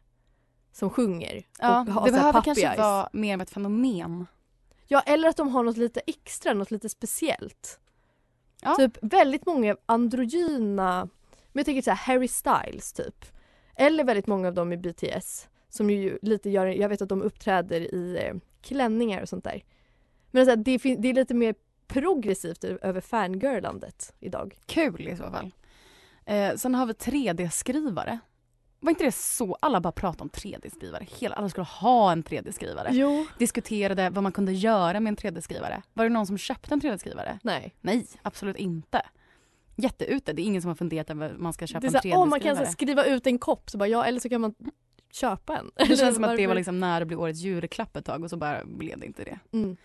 som 0.72 0.90
sjunger. 0.90 1.44
Ja, 1.60 1.82
och 1.82 1.88
har 1.88 2.06
det 2.06 2.12
här 2.12 2.20
behöver 2.20 2.42
kanske 2.42 2.68
eyes. 2.68 2.78
vara 2.78 3.10
mer 3.14 3.34
av 3.34 3.42
ett 3.42 3.50
fenomen. 3.50 4.26
Ja, 4.88 5.00
eller 5.02 5.30
att 5.30 5.38
de 5.38 5.50
har 5.50 5.64
något 5.64 5.78
lite 5.78 6.00
extra, 6.08 6.54
något 6.54 6.72
lite 6.72 6.90
speciellt. 6.90 7.80
Ja. 8.62 8.76
Typ 8.76 8.98
väldigt 9.02 9.46
många 9.46 9.76
androgyna, 9.86 11.10
men 11.52 11.60
jag 11.60 11.66
tänker 11.66 11.82
så 11.82 11.92
här 11.92 12.14
Harry 12.14 12.28
Styles 12.28 12.94
typ. 12.94 13.26
Eller 13.76 14.04
väldigt 14.04 14.28
många 14.28 14.48
av 14.48 14.54
dem 14.54 14.74
i 14.74 14.78
BTS 14.78 15.48
som 15.74 15.90
ju 15.90 16.20
lite 16.22 16.50
gör, 16.50 16.66
jag 16.66 16.90
vet 16.90 17.02
att 17.02 17.10
de 17.10 17.22
uppträder 17.22 17.96
i 17.96 18.18
eh, 18.28 18.36
klänningar 18.62 19.22
och 19.22 19.30
sånt 19.30 19.44
där. 19.44 19.64
Men 20.32 20.46
så 20.46 20.50
här, 20.50 20.58
det, 20.58 20.78
det 20.78 21.10
är 21.10 21.14
lite 21.14 21.34
mer 21.34 21.56
progressivt 21.88 22.64
över 22.64 23.02
fangirlandet 23.02 24.14
idag. 24.20 24.58
Kul 24.66 25.08
i 25.08 25.18
så 25.18 25.24
fall. 25.24 25.52
Eh, 26.26 26.56
sen 26.56 26.76
har 26.76 26.86
vi 26.86 26.94
3D-skrivare. 26.94 28.20
Var 28.80 28.90
inte 28.90 29.04
det 29.04 29.12
så? 29.12 29.58
Alla 29.60 29.82
bara 29.82 29.92
pratade 29.92 30.24
om 30.24 30.30
3D-skrivare. 30.30 31.08
Hela, 31.20 31.36
alla 31.36 31.50
skulle 31.50 31.66
ha 31.66 32.12
en 32.12 32.24
3D-skrivare. 32.24 32.88
Jo. 32.92 33.26
Diskuterade 33.40 34.10
vad 34.10 34.24
man 34.24 34.32
kunde 34.32 34.54
göra 34.54 35.00
med 35.00 35.12
en 35.12 35.18
3D-skrivare. 35.18 35.82
Var 35.94 36.04
det 36.04 36.10
någon 36.10 36.28
som 36.28 36.38
köpte 36.38 36.74
en 36.74 36.82
3D-skrivare? 36.82 37.40
Nej. 37.44 37.76
Nej, 37.82 38.08
absolut 38.22 38.58
inte. 38.58 39.02
Jätteute. 39.76 40.34
Det 40.34 40.42
är 40.42 40.46
ingen 40.46 40.62
som 40.62 40.70
har 40.70 40.76
funderat 40.76 41.10
över 41.10 41.36
om 41.36 41.44
man 41.44 41.54
ska 41.54 41.68
köpa 41.68 41.80
Det 41.80 41.86
är 41.86 41.88
en 41.88 41.92
så 41.92 41.98
3D-skrivare. 41.98 42.14
här, 42.14 42.22
åh, 42.22 42.30
man 42.30 42.40
kan 42.40 42.56
så 42.56 42.64
här, 42.64 42.72
skriva 42.72 43.06
ut 43.06 43.28
en 43.28 43.40
kopp, 43.40 43.70
så 43.70 43.78
bara, 43.78 43.88
ja, 43.90 44.06
eller 44.06 44.20
så 44.20 44.30
kan 44.30 44.42
man 44.42 44.56
köpa 45.14 45.58
en. 45.58 45.72
Det 45.88 45.98
känns 45.98 46.16
som 46.16 46.24
att 46.24 46.38
det 46.38 46.48
var 46.48 46.56
liksom 46.56 46.80
nära 46.80 47.02
att 47.02 47.08
bli 47.08 47.16
årets 47.16 47.40
julklapp 47.40 47.96
ett 47.98 48.06
tag 48.06 48.24
och 48.24 48.30
så 48.30 48.38
bara 48.38 48.66
blev 48.66 49.00
det 49.00 49.06
inte 49.06 49.24
det. 49.24 49.40
Mm. 49.52 49.78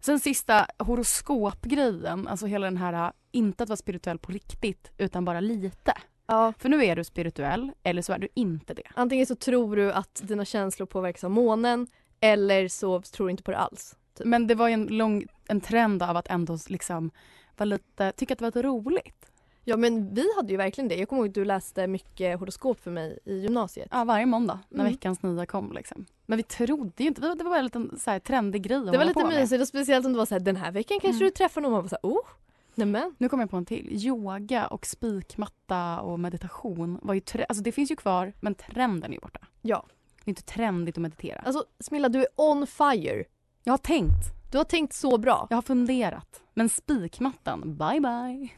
Sen 0.00 0.20
sista 0.20 0.66
horoskopgrejen, 0.78 2.28
alltså 2.28 2.46
hela 2.46 2.66
den 2.66 2.76
här, 2.76 3.12
inte 3.32 3.62
att 3.62 3.68
vara 3.68 3.76
spirituell 3.76 4.18
på 4.18 4.32
riktigt 4.32 4.90
utan 4.98 5.24
bara 5.24 5.40
lite. 5.40 5.92
Ja, 6.26 6.52
För 6.58 6.68
nu 6.68 6.84
är 6.84 6.96
du 6.96 7.04
spirituell 7.04 7.72
eller 7.82 8.02
så 8.02 8.12
är 8.12 8.18
du 8.18 8.28
inte 8.34 8.74
det. 8.74 8.82
antingen 8.94 9.26
så 9.26 9.34
tror 9.34 9.76
du 9.76 9.92
att 9.92 10.20
dina 10.24 10.44
känslor 10.44 10.86
påverkas 10.86 11.24
av 11.24 11.30
månen 11.30 11.86
eller 12.20 12.68
så 12.68 13.02
tror 13.02 13.26
du 13.26 13.30
inte 13.30 13.42
på 13.42 13.50
det 13.50 13.58
alls. 13.58 13.96
Typ. 14.14 14.26
Men 14.26 14.46
det 14.46 14.54
var 14.54 14.68
ju 14.68 14.74
en 14.74 14.86
lång 14.86 15.26
en 15.48 15.60
trend 15.60 16.02
av 16.02 16.16
att 16.16 16.28
ändå 16.28 16.58
liksom 16.68 17.10
vara 17.56 17.64
lite, 17.64 18.12
tycka 18.12 18.32
att 18.32 18.38
det 18.38 18.42
var 18.42 18.48
lite 18.48 18.62
roligt. 18.62 19.31
Ja 19.64 19.76
men 19.76 20.14
vi 20.14 20.26
hade 20.36 20.50
ju 20.50 20.56
verkligen 20.56 20.88
det. 20.88 20.94
Jag 20.96 21.08
kommer 21.08 21.22
ihåg 21.22 21.28
att 21.28 21.34
du 21.34 21.44
läste 21.44 21.86
mycket 21.86 22.38
horoskop 22.40 22.80
för 22.80 22.90
mig 22.90 23.18
i 23.24 23.34
gymnasiet. 23.38 23.88
Ja, 23.90 24.04
varje 24.04 24.26
måndag 24.26 24.58
när 24.68 24.80
Mm. 24.80 24.92
veckans 24.92 25.22
nya 25.22 25.46
kom. 25.46 25.72
Liksom. 25.72 26.06
Men 26.26 26.36
vi 26.36 26.42
trodde 26.42 27.02
ju 27.02 27.08
inte, 27.08 27.20
det 27.20 27.28
var 27.28 27.50
bara 27.50 27.58
en 27.58 27.64
liten 27.64 27.98
så 27.98 28.10
här, 28.10 28.18
trendig 28.18 28.62
grej 28.62 28.80
Det 28.92 28.98
var 28.98 29.04
lite 29.04 29.24
mysigt 29.26 29.62
och 29.62 29.68
speciellt 29.68 30.06
om 30.06 30.12
det 30.12 30.18
var 30.18 30.26
så 30.26 30.34
här, 30.34 30.40
den 30.40 30.56
här 30.56 30.72
veckan 30.72 30.98
kanske 31.00 31.16
Mm. 31.24 31.26
du 31.26 31.30
träffar 31.30 31.60
någon 31.60 31.72
och 31.72 31.76
man 31.76 31.82
var 31.82 31.88
så 31.88 31.96
här, 32.02 32.10
oh, 32.14 32.26
nämen. 32.74 33.14
Nu 33.18 33.28
kommer 33.28 33.42
jag 33.42 33.50
på 33.50 33.56
en 33.56 33.64
till. 33.66 33.88
Yoga 34.06 34.66
och 34.66 34.86
spikmatta 34.86 36.00
och 36.00 36.20
meditation 36.20 36.98
var 37.02 37.14
ju 37.14 37.20
tre- 37.20 37.46
alltså 37.48 37.62
det 37.64 37.72
finns 37.72 37.90
ju 37.90 37.96
kvar 37.96 38.32
men 38.40 38.54
trenden 38.54 39.10
är 39.10 39.14
ju 39.14 39.20
borta. 39.20 39.40
Ja. 39.62 39.86
Det 40.24 40.28
är 40.28 40.30
inte 40.30 40.42
trendigt 40.42 40.96
att 40.98 41.02
meditera. 41.02 41.40
Alltså 41.40 41.64
Smilla, 41.80 42.08
du 42.08 42.18
är 42.20 42.26
on 42.36 42.66
fire. 42.66 43.24
Jag 43.64 43.72
har 43.72 43.78
tänkt, 43.78 44.50
Du 44.52 44.58
har 44.58 44.64
tänkt 44.64 44.92
så 44.94 45.18
bra. 45.18 45.46
jag 45.50 45.56
har 45.56 45.62
funderat. 45.62 46.40
Men 46.54 46.68
spikmattan, 46.68 47.60
bye 47.76 48.00
bye. 48.00 48.48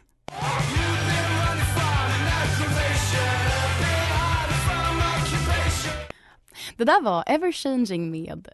Det 6.77 6.85
där 6.85 7.03
var 7.03 7.25
Ever 7.27 7.53
Changing 7.53 8.11
med 8.11 8.49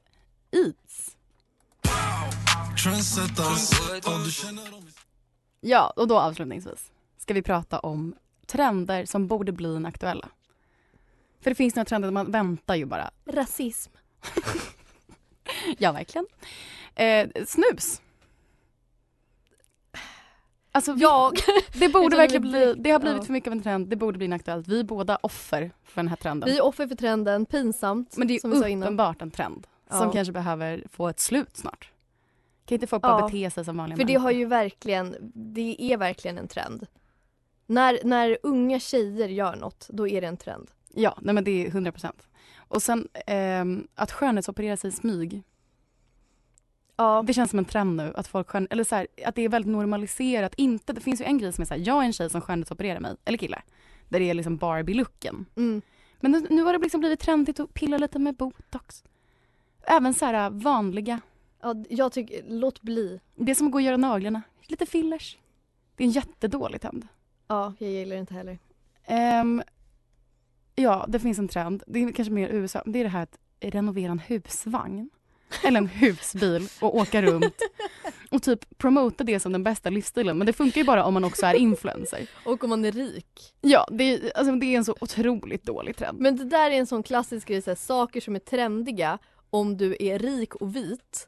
Eats. 0.51 1.17
Ja, 5.61 5.93
och 5.97 6.09
då 6.09 6.19
avslutningsvis 6.19 6.93
ska 7.19 7.35
vi 7.35 7.43
prata 7.43 7.79
om 7.79 8.15
trender 8.47 9.05
som 9.05 9.27
borde 9.27 9.53
bli 9.53 9.77
inaktuella. 9.77 10.29
För 11.41 11.51
det 11.51 11.55
finns 11.55 11.75
några 11.75 11.85
trender, 11.85 12.11
man 12.11 12.31
väntar 12.31 12.75
ju 12.75 12.85
bara. 12.85 13.11
Rasism. 13.27 13.93
Ja, 15.79 15.93
verkligen. 15.93 16.27
Eh, 16.95 17.29
snus. 17.47 18.01
Alltså, 20.73 20.93
vi, 20.93 21.01
Jag. 21.03 21.33
det 21.73 21.89
borde 21.89 22.17
verkligen 22.17 22.43
bli, 22.43 22.75
det 22.79 22.91
har 22.91 22.99
blivit 23.01 23.19
ja. 23.23 23.25
för 23.25 23.33
mycket 23.33 23.49
av 23.49 23.53
en 23.53 23.63
trend, 23.63 23.89
det 23.89 23.97
borde 23.97 24.19
bli 24.19 24.25
inaktuellt. 24.25 24.69
Vi 24.69 24.81
är 24.81 24.85
båda 24.85 25.17
offer 25.17 25.71
för 25.85 25.97
den 26.03 26.09
här 26.09 26.17
trenden. 26.17 26.49
Vi 26.49 26.59
är 26.59 26.65
offer 26.65 26.87
för 26.87 26.95
trenden, 26.95 27.47
pinsamt. 27.47 28.17
Men 28.17 28.29
det 28.29 28.35
är 28.35 28.41
som 28.41 28.53
uppenbart 28.53 29.23
en 29.23 29.31
trend 29.31 29.67
som 29.91 30.07
Ja. 30.07 30.13
kanske 30.13 30.33
behöver 30.33 30.85
få 30.91 31.09
ett 31.09 31.21
slut 31.21 31.57
snart. 31.57 31.91
Kan 32.65 32.75
inte 32.77 32.87
folk 32.87 33.05
Ja, 33.05 33.09
bara 33.09 33.29
bete 33.29 33.51
sig 33.51 33.65
som 33.65 33.77
vanliga 33.77 33.97
För 33.97 34.05
det 34.05 34.13
människor? 34.13 34.23
har 34.23 34.31
ju 34.31 34.45
verkligen, 34.45 35.17
det 35.35 35.77
är 35.93 35.97
verkligen 35.97 36.39
en 36.39 36.49
trend. 36.49 36.87
När, 37.67 37.99
när 38.05 38.39
unga 38.43 38.81
tjejer 38.81 39.29
gör 39.29 39.57
något, 39.57 39.87
då 39.91 40.09
är 40.09 40.21
det 40.21 40.27
en 40.27 40.37
trend. 40.37 40.71
Ja, 40.95 41.19
nej 41.21 41.35
men 41.35 41.45
det 41.45 41.51
är 41.51 41.69
100 41.69 41.93
procent. 41.93 42.29
Och 42.57 42.83
sen 42.83 43.09
ehm, 43.27 43.87
att 43.95 44.13
skönhetsoperera 44.13 44.77
sig 44.77 44.89
i 44.89 44.93
smyg. 44.93 45.43
Ja, 47.01 47.23
Det 47.27 47.33
känns 47.33 47.51
som 47.51 47.59
en 47.59 47.65
trend 47.65 47.97
nu. 47.97 48.13
Att, 48.17 48.27
folk 48.27 48.51
skön, 48.51 48.67
eller 48.71 48.85
så 48.85 48.95
här, 48.95 49.07
att 49.27 49.35
det 49.35 49.43
är 49.43 49.49
väldigt 49.49 49.73
normaliserat. 49.73 50.55
Inte, 50.57 50.93
det 50.93 51.01
finns 51.01 51.21
ju 51.21 51.25
en 51.25 51.39
grej 51.39 51.53
som 51.53 51.63
är 51.63 51.67
så 51.67 51.75
här, 51.75 51.83
jag 51.87 52.03
är 52.03 52.07
en 52.07 52.13
tjej 52.13 52.31
som 52.31 52.41
skönhetsopererar 52.41 53.01
mig, 53.01 53.17
eller 53.25 53.39
kille. 53.39 53.63
Där 54.09 54.21
det 54.21 54.31
är 54.31 54.35
liksom 54.35 54.59
Barbie-looken. 54.59 55.45
mm. 55.57 55.83
Men 56.21 56.31
nu, 56.31 56.47
nu 56.51 56.63
har 56.63 56.73
det 56.73 56.79
liksom 56.79 57.01
blivit 57.01 57.21
trendigt 57.21 57.61
att 57.61 57.75
pilla 57.75 57.99
lite 57.99 58.19
med 58.19 58.37
botox. 58.37 59.05
Även 59.83 60.15
så 60.15 60.25
här 60.27 60.51
vanliga. 60.51 61.21
ja 61.63 61.75
jag 61.89 62.13
tycker, 62.13 62.43
låt 62.49 62.83
bli. 62.83 63.21
Det 63.35 63.51
är 63.51 63.55
som 63.55 63.67
att 63.67 63.73
gå 63.73 63.79
och 63.79 63.83
göra 63.83 63.97
naglarna. 63.97 64.43
Lite 64.67 64.87
fillers. 64.87 65.39
Det 65.97 66.05
är 66.05 66.07
en 66.07 66.13
jättedålig 66.13 66.81
trend. 66.81 67.09
Ja, 67.49 67.75
jag 67.79 67.91
gillar 67.91 68.17
det 68.17 68.21
inte 68.21 68.35
heller. 68.35 68.59
Ehm, 69.05 69.63
ja, 70.75 71.05
det 71.09 71.19
finns 71.19 71.39
en 71.39 71.49
trend. 71.49 71.83
Det 71.87 71.99
är 72.05 72.13
kanske 72.13 72.33
mer 72.33 72.49
USA. 72.49 72.83
Det 72.87 72.99
är 72.99 73.05
det 73.05 73.11
här 73.11 73.23
att 73.23 73.39
renovera 73.61 74.13
en 74.13 74.19
husvagn. 74.19 75.11
Eller 75.65 75.79
en 75.79 75.87
husbil 75.89 76.69
och 76.81 76.97
åka 76.97 77.23
runt 77.23 77.57
och 78.31 78.43
typ 78.43 78.79
promota 78.79 79.25
det 79.25 79.41
som 79.41 79.53
den 79.53 79.63
bästa 79.65 79.91
livsstilen. 79.91 80.39
Men 80.39 80.47
det 80.47 80.53
funkar 80.53 80.81
ju 80.81 80.85
bara 80.85 81.05
om 81.05 81.15
man 81.15 81.25
också 81.25 81.47
är 81.47 81.55
influencer. 81.55 82.27
Och 82.45 82.65
om 82.65 82.71
man 82.71 82.85
är 82.85 82.93
rik. 82.93 83.55
Ja, 83.61 83.87
det 83.91 84.05
är, 84.05 84.33
alltså, 84.37 84.53
det 84.55 84.67
är 84.67 84.77
en 84.79 84.85
så 84.85 84.95
otroligt 85.01 85.63
dålig 85.63 85.97
trend. 85.97 86.21
Men 86.21 86.37
det 86.37 86.45
där 86.45 86.71
är 86.71 86.75
en 86.75 86.87
sån 86.87 87.03
klassisk 87.03 87.49
grej, 87.49 87.63
så 87.63 87.71
här, 87.71 87.77
saker 87.77 88.21
som 88.21 88.35
är 88.37 88.41
trendiga 88.41 89.19
om 89.51 89.77
du 89.77 89.97
är 90.01 90.19
rik 90.19 90.55
och 90.55 90.77
vit. 90.77 91.27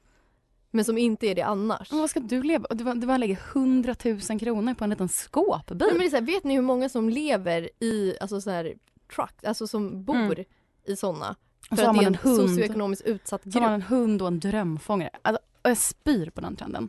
Men 0.70 0.84
som 0.84 0.98
inte 0.98 1.26
är 1.26 1.34
det 1.34 1.42
annars. 1.42 1.90
Men 1.90 2.00
vad 2.00 2.10
ska 2.10 2.20
du 2.20 2.42
leva 2.42 2.66
Du, 2.70 2.84
bara- 2.84 2.94
du 2.94 3.06
bara 3.06 3.16
lägger 3.16 3.38
100 3.52 3.94
000 4.04 4.20
kronor 4.40 4.74
på 4.74 4.84
en 4.84 4.90
liten 4.90 5.08
skåpbil. 5.08 5.76
Nej, 5.78 5.88
men 5.90 5.98
det 5.98 6.04
är 6.06 6.10
så 6.10 6.16
här, 6.16 6.22
vet 6.22 6.44
ni 6.44 6.54
hur 6.54 6.62
många 6.62 6.88
som 6.88 7.08
lever 7.08 7.70
i, 7.80 8.16
alltså 8.20 8.40
så 8.40 8.50
här, 8.50 8.74
truck, 9.14 9.44
alltså 9.44 9.66
som 9.66 10.04
bor 10.04 10.16
Mm. 10.16 10.44
i 10.86 10.96
såna? 10.96 11.36
För 11.76 11.84
att 11.88 11.94
det 11.98 12.02
är 12.02 12.06
en 12.06 12.14
hund. 12.14 12.36
socioekonomiskt 12.36 13.04
utsatt 13.06 13.42
Så 13.42 13.50
har 13.50 13.60
man 13.60 13.80
grupp. 13.80 13.90
en 13.90 13.96
hund 13.96 14.22
och 14.22 14.28
en 14.28 14.40
drömfångare. 14.40 15.10
Alltså, 15.22 15.42
och 15.62 15.70
jag 15.70 15.78
spyr 15.78 16.30
på 16.30 16.40
den 16.40 16.56
trenden. 16.56 16.88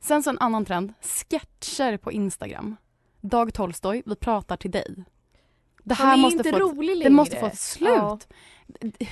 Sen 0.00 0.22
så 0.22 0.30
en 0.30 0.38
annan 0.38 0.64
trend. 0.64 0.92
Sketcher 1.00 1.96
på 1.96 2.12
Instagram. 2.12 2.76
Dag 3.20 3.54
Tolstoj, 3.54 4.02
vi 4.06 4.14
pratar 4.16 4.56
till 4.56 4.70
dig. 4.70 5.04
Det 5.84 5.94
här 5.94 6.06
Han 6.06 6.18
är 6.18 6.22
måste 6.22 6.36
inte 6.38 6.50
få 6.50 6.56
ett, 6.56 6.62
rolig 6.62 6.96
längre. 6.96 7.08
det 7.08 7.14
måste 7.14 7.36
få 7.36 7.46
ett 7.46 7.58
slut. 7.58 7.88
Ja. 7.88 8.18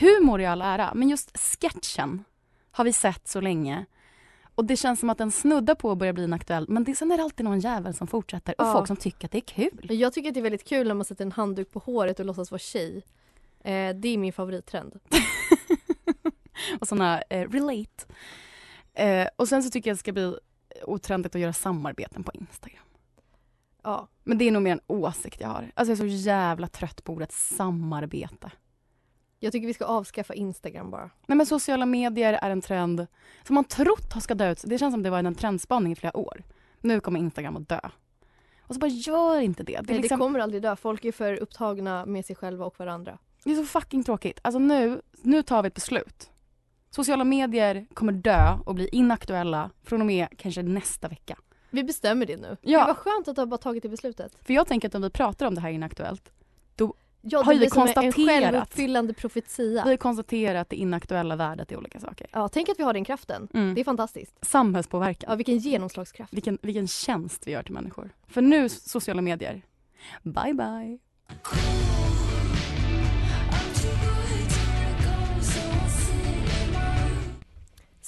Humor 0.00 0.40
i 0.40 0.46
all 0.46 0.62
ära, 0.62 0.92
men 0.94 1.08
just 1.08 1.38
sketchen 1.38 2.24
har 2.70 2.84
vi 2.84 2.92
sett 2.92 3.28
så 3.28 3.40
länge. 3.40 3.84
Och 4.54 4.64
det 4.64 4.76
känns 4.76 5.00
som 5.00 5.10
att 5.10 5.18
den 5.18 5.30
snuddar 5.30 5.74
på 5.74 5.90
att 5.92 5.98
börja 5.98 6.12
bli 6.12 6.24
inaktuell. 6.24 6.66
Men 6.68 6.84
det, 6.84 6.94
sen 6.94 7.12
är 7.12 7.16
det 7.16 7.22
alltid 7.22 7.44
någon 7.44 7.60
jävel 7.60 7.94
som 7.94 8.06
fortsätter 8.06 8.54
och 8.58 8.66
Ja. 8.66 8.72
folk 8.72 8.86
som 8.86 8.96
tycker 8.96 9.26
att 9.26 9.32
det 9.32 9.38
är 9.38 9.68
kul. 9.70 9.86
Jag 9.90 10.12
tycker 10.12 10.28
att 10.28 10.34
det 10.34 10.40
är 10.40 10.42
väldigt 10.42 10.68
kul 10.68 10.88
när 10.88 10.94
man 10.94 11.04
sätter 11.04 11.24
en 11.24 11.32
handduk 11.32 11.72
på 11.72 11.78
håret 11.78 12.20
och 12.20 12.26
låtsas 12.26 12.50
vara 12.50 12.58
tjej. 12.58 13.02
Eh, 13.66 13.94
det 13.94 14.08
är 14.08 14.18
min 14.18 14.32
favorittrend. 14.32 15.00
och 16.80 16.88
såna 16.88 17.22
eh, 17.22 17.50
relate. 17.50 18.04
Eh, 18.94 19.28
och 19.36 19.48
sen 19.48 19.62
så 19.62 19.70
tycker 19.70 19.90
jag 19.90 19.94
att 19.94 19.98
det 19.98 20.00
ska 20.00 20.12
bli 20.12 20.36
otrendigt 20.84 21.34
att 21.34 21.40
göra 21.40 21.52
samarbeten 21.52 22.24
på 22.24 22.32
Instagram. 22.34 22.84
Ja. 23.82 24.08
Men 24.24 24.38
det 24.38 24.44
är 24.44 24.52
nog 24.52 24.62
mer 24.62 24.72
en 24.72 24.80
åsikt 24.86 25.40
jag 25.40 25.48
har. 25.48 25.72
Alltså 25.74 25.92
jag 25.92 25.98
är 25.98 26.00
så 26.00 26.06
jävla 26.06 26.68
trött 26.68 27.04
på 27.04 27.12
ordet 27.12 27.32
samarbete. 27.32 28.50
Jag 29.38 29.52
tycker 29.52 29.66
vi 29.66 29.74
ska 29.74 29.84
avskaffa 29.84 30.34
Instagram 30.34 30.90
bara. 30.90 31.10
Nej 31.26 31.36
men 31.36 31.46
sociala 31.46 31.86
medier 31.86 32.38
är 32.42 32.50
en 32.50 32.60
trend 32.60 33.06
som 33.44 33.54
man 33.54 33.64
trott 33.64 34.12
har 34.12 34.20
ska 34.20 34.34
dö 34.34 34.52
ut. 34.52 34.62
Det 34.66 34.78
känns 34.78 34.94
som 34.94 35.02
det 35.02 35.10
var 35.10 35.18
en 35.18 35.34
trendspaning 35.34 35.92
i 35.92 35.96
flera 35.96 36.16
år. 36.16 36.42
Nu 36.80 37.00
kommer 37.00 37.20
Instagram 37.20 37.56
att 37.56 37.68
dö. 37.68 37.80
Och 38.60 38.74
så 38.74 38.80
bara 38.80 38.90
gör 38.90 39.40
inte 39.40 39.62
det. 39.62 39.72
Det 39.72 39.92
Nej, 39.92 40.02
liksom, 40.02 40.18
det 40.18 40.24
kommer 40.24 40.40
aldrig 40.40 40.62
dö. 40.62 40.76
Folk 40.76 41.04
är 41.04 41.12
för 41.12 41.34
upptagna 41.34 42.06
med 42.06 42.26
sig 42.26 42.36
själva 42.36 42.64
och 42.64 42.78
varandra. 42.78 43.18
Det 43.46 43.52
är 43.52 43.56
så 43.56 43.64
fucking 43.64 44.04
tråkigt. 44.04 44.38
Alltså 44.42 44.58
nu, 44.58 45.00
nu 45.22 45.42
tar 45.42 45.62
vi 45.62 45.66
ett 45.66 45.74
beslut. 45.74 46.30
Sociala 46.90 47.24
medier 47.24 47.86
kommer 47.94 48.12
dö 48.12 48.58
och 48.66 48.74
bli 48.74 48.88
inaktuella 48.92 49.70
från 49.84 50.00
och 50.00 50.06
med 50.06 50.28
kanske 50.38 50.62
nästa 50.62 51.08
vecka. 51.08 51.36
Vi 51.70 51.84
bestämmer 51.84 52.26
det 52.26 52.36
nu. 52.36 52.56
Ja. 52.60 52.80
Det 52.80 52.86
var 52.86 52.94
skönt 52.94 53.28
att 53.28 53.34
du 53.34 53.40
har 53.40 53.46
bara 53.46 53.58
tagit 53.58 53.82
det 53.82 53.88
beslutet. 53.88 54.32
För 54.42 54.54
jag 54.54 54.66
tänker 54.66 54.88
att 54.88 54.94
om 54.94 55.02
vi 55.02 55.10
pratar 55.10 55.46
om 55.46 55.54
det 55.54 55.60
här 55.60 55.70
inaktuellt, 55.70 56.30
Ja, 57.28 57.42
Har 57.42 57.54
vi 57.54 57.70
som 57.70 57.82
en- 57.82 57.86
konstaterat. 57.86 58.14
självuppfyllande 58.14 59.14
profetia. 59.14 59.84
vi 59.86 59.96
konstaterar 59.96 60.58
att 60.60 60.70
det 60.70 60.76
inaktuella 60.76 61.36
värdet 61.36 61.72
är 61.72 61.76
olika 61.76 62.00
saker. 62.00 62.26
Ja, 62.32 62.48
tänk 62.48 62.68
att 62.68 62.78
vi 62.78 62.82
har 62.82 62.92
den 62.92 63.04
kraften. 63.04 63.48
Mm. 63.54 63.74
Det 63.74 63.80
är 63.80 63.84
fantastiskt. 63.84 64.34
Samhällspåverkan. 64.42 65.30
Ja, 65.30 65.36
vilken 65.36 65.58
genomslagskraft. 65.58 66.32
Vilken, 66.32 66.58
vilken 66.62 66.88
tjänst 66.88 67.46
vi 67.46 67.52
gör 67.52 67.62
till 67.62 67.74
människor. 67.74 68.10
För 68.26 68.42
nu, 68.42 68.68
sociala 68.68 69.22
medier. 69.22 69.62
Bye 70.22 70.54
bye. 70.54 70.98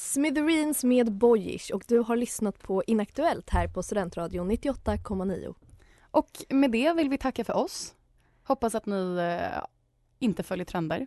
Smithereens 0.08 0.84
med 0.84 1.12
Boyish 1.12 1.74
och 1.74 1.84
du 1.88 1.98
har 1.98 2.16
lyssnat 2.16 2.58
på 2.58 2.82
Inaktuellt 2.86 3.50
här 3.50 3.68
på 3.68 3.82
Studentradion 3.82 4.50
98,9. 4.50 5.54
Och 6.10 6.30
med 6.48 6.70
det 6.70 6.92
vill 6.92 7.08
vi 7.08 7.18
tacka 7.18 7.44
för 7.44 7.56
oss. 7.56 7.94
Hoppas 8.42 8.74
att 8.74 8.86
ni 8.86 9.16
eh, 9.18 9.64
inte 10.18 10.42
följer 10.42 10.64
trender. 10.64 11.06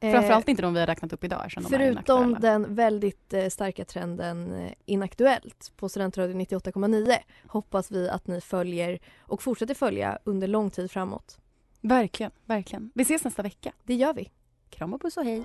Framförallt 0.00 0.48
inte 0.48 0.62
de 0.62 0.74
vi 0.74 0.80
har 0.80 0.86
räknat 0.86 1.12
upp 1.12 1.24
idag 1.24 1.50
de 1.54 1.64
Förutom 1.64 2.36
den 2.40 2.74
väldigt 2.74 3.32
eh, 3.32 3.48
starka 3.48 3.84
trenden 3.84 4.52
eh, 4.52 4.72
Inaktuellt 4.84 5.72
på 5.76 5.88
Studentradion 5.88 6.40
98,9 6.40 7.16
hoppas 7.46 7.90
vi 7.90 8.08
att 8.08 8.26
ni 8.26 8.40
följer 8.40 8.98
och 9.18 9.42
fortsätter 9.42 9.74
följa 9.74 10.18
under 10.24 10.48
lång 10.48 10.70
tid 10.70 10.90
framåt. 10.90 11.38
Verkligen, 11.80 12.32
verkligen. 12.44 12.90
Vi 12.94 13.02
ses 13.02 13.24
nästa 13.24 13.42
vecka. 13.42 13.72
Det 13.84 13.94
gör 13.94 14.12
vi. 14.12 14.30
Kram 14.70 14.94
och 14.94 15.00
puss 15.00 15.16
och 15.16 15.24
hej. 15.24 15.44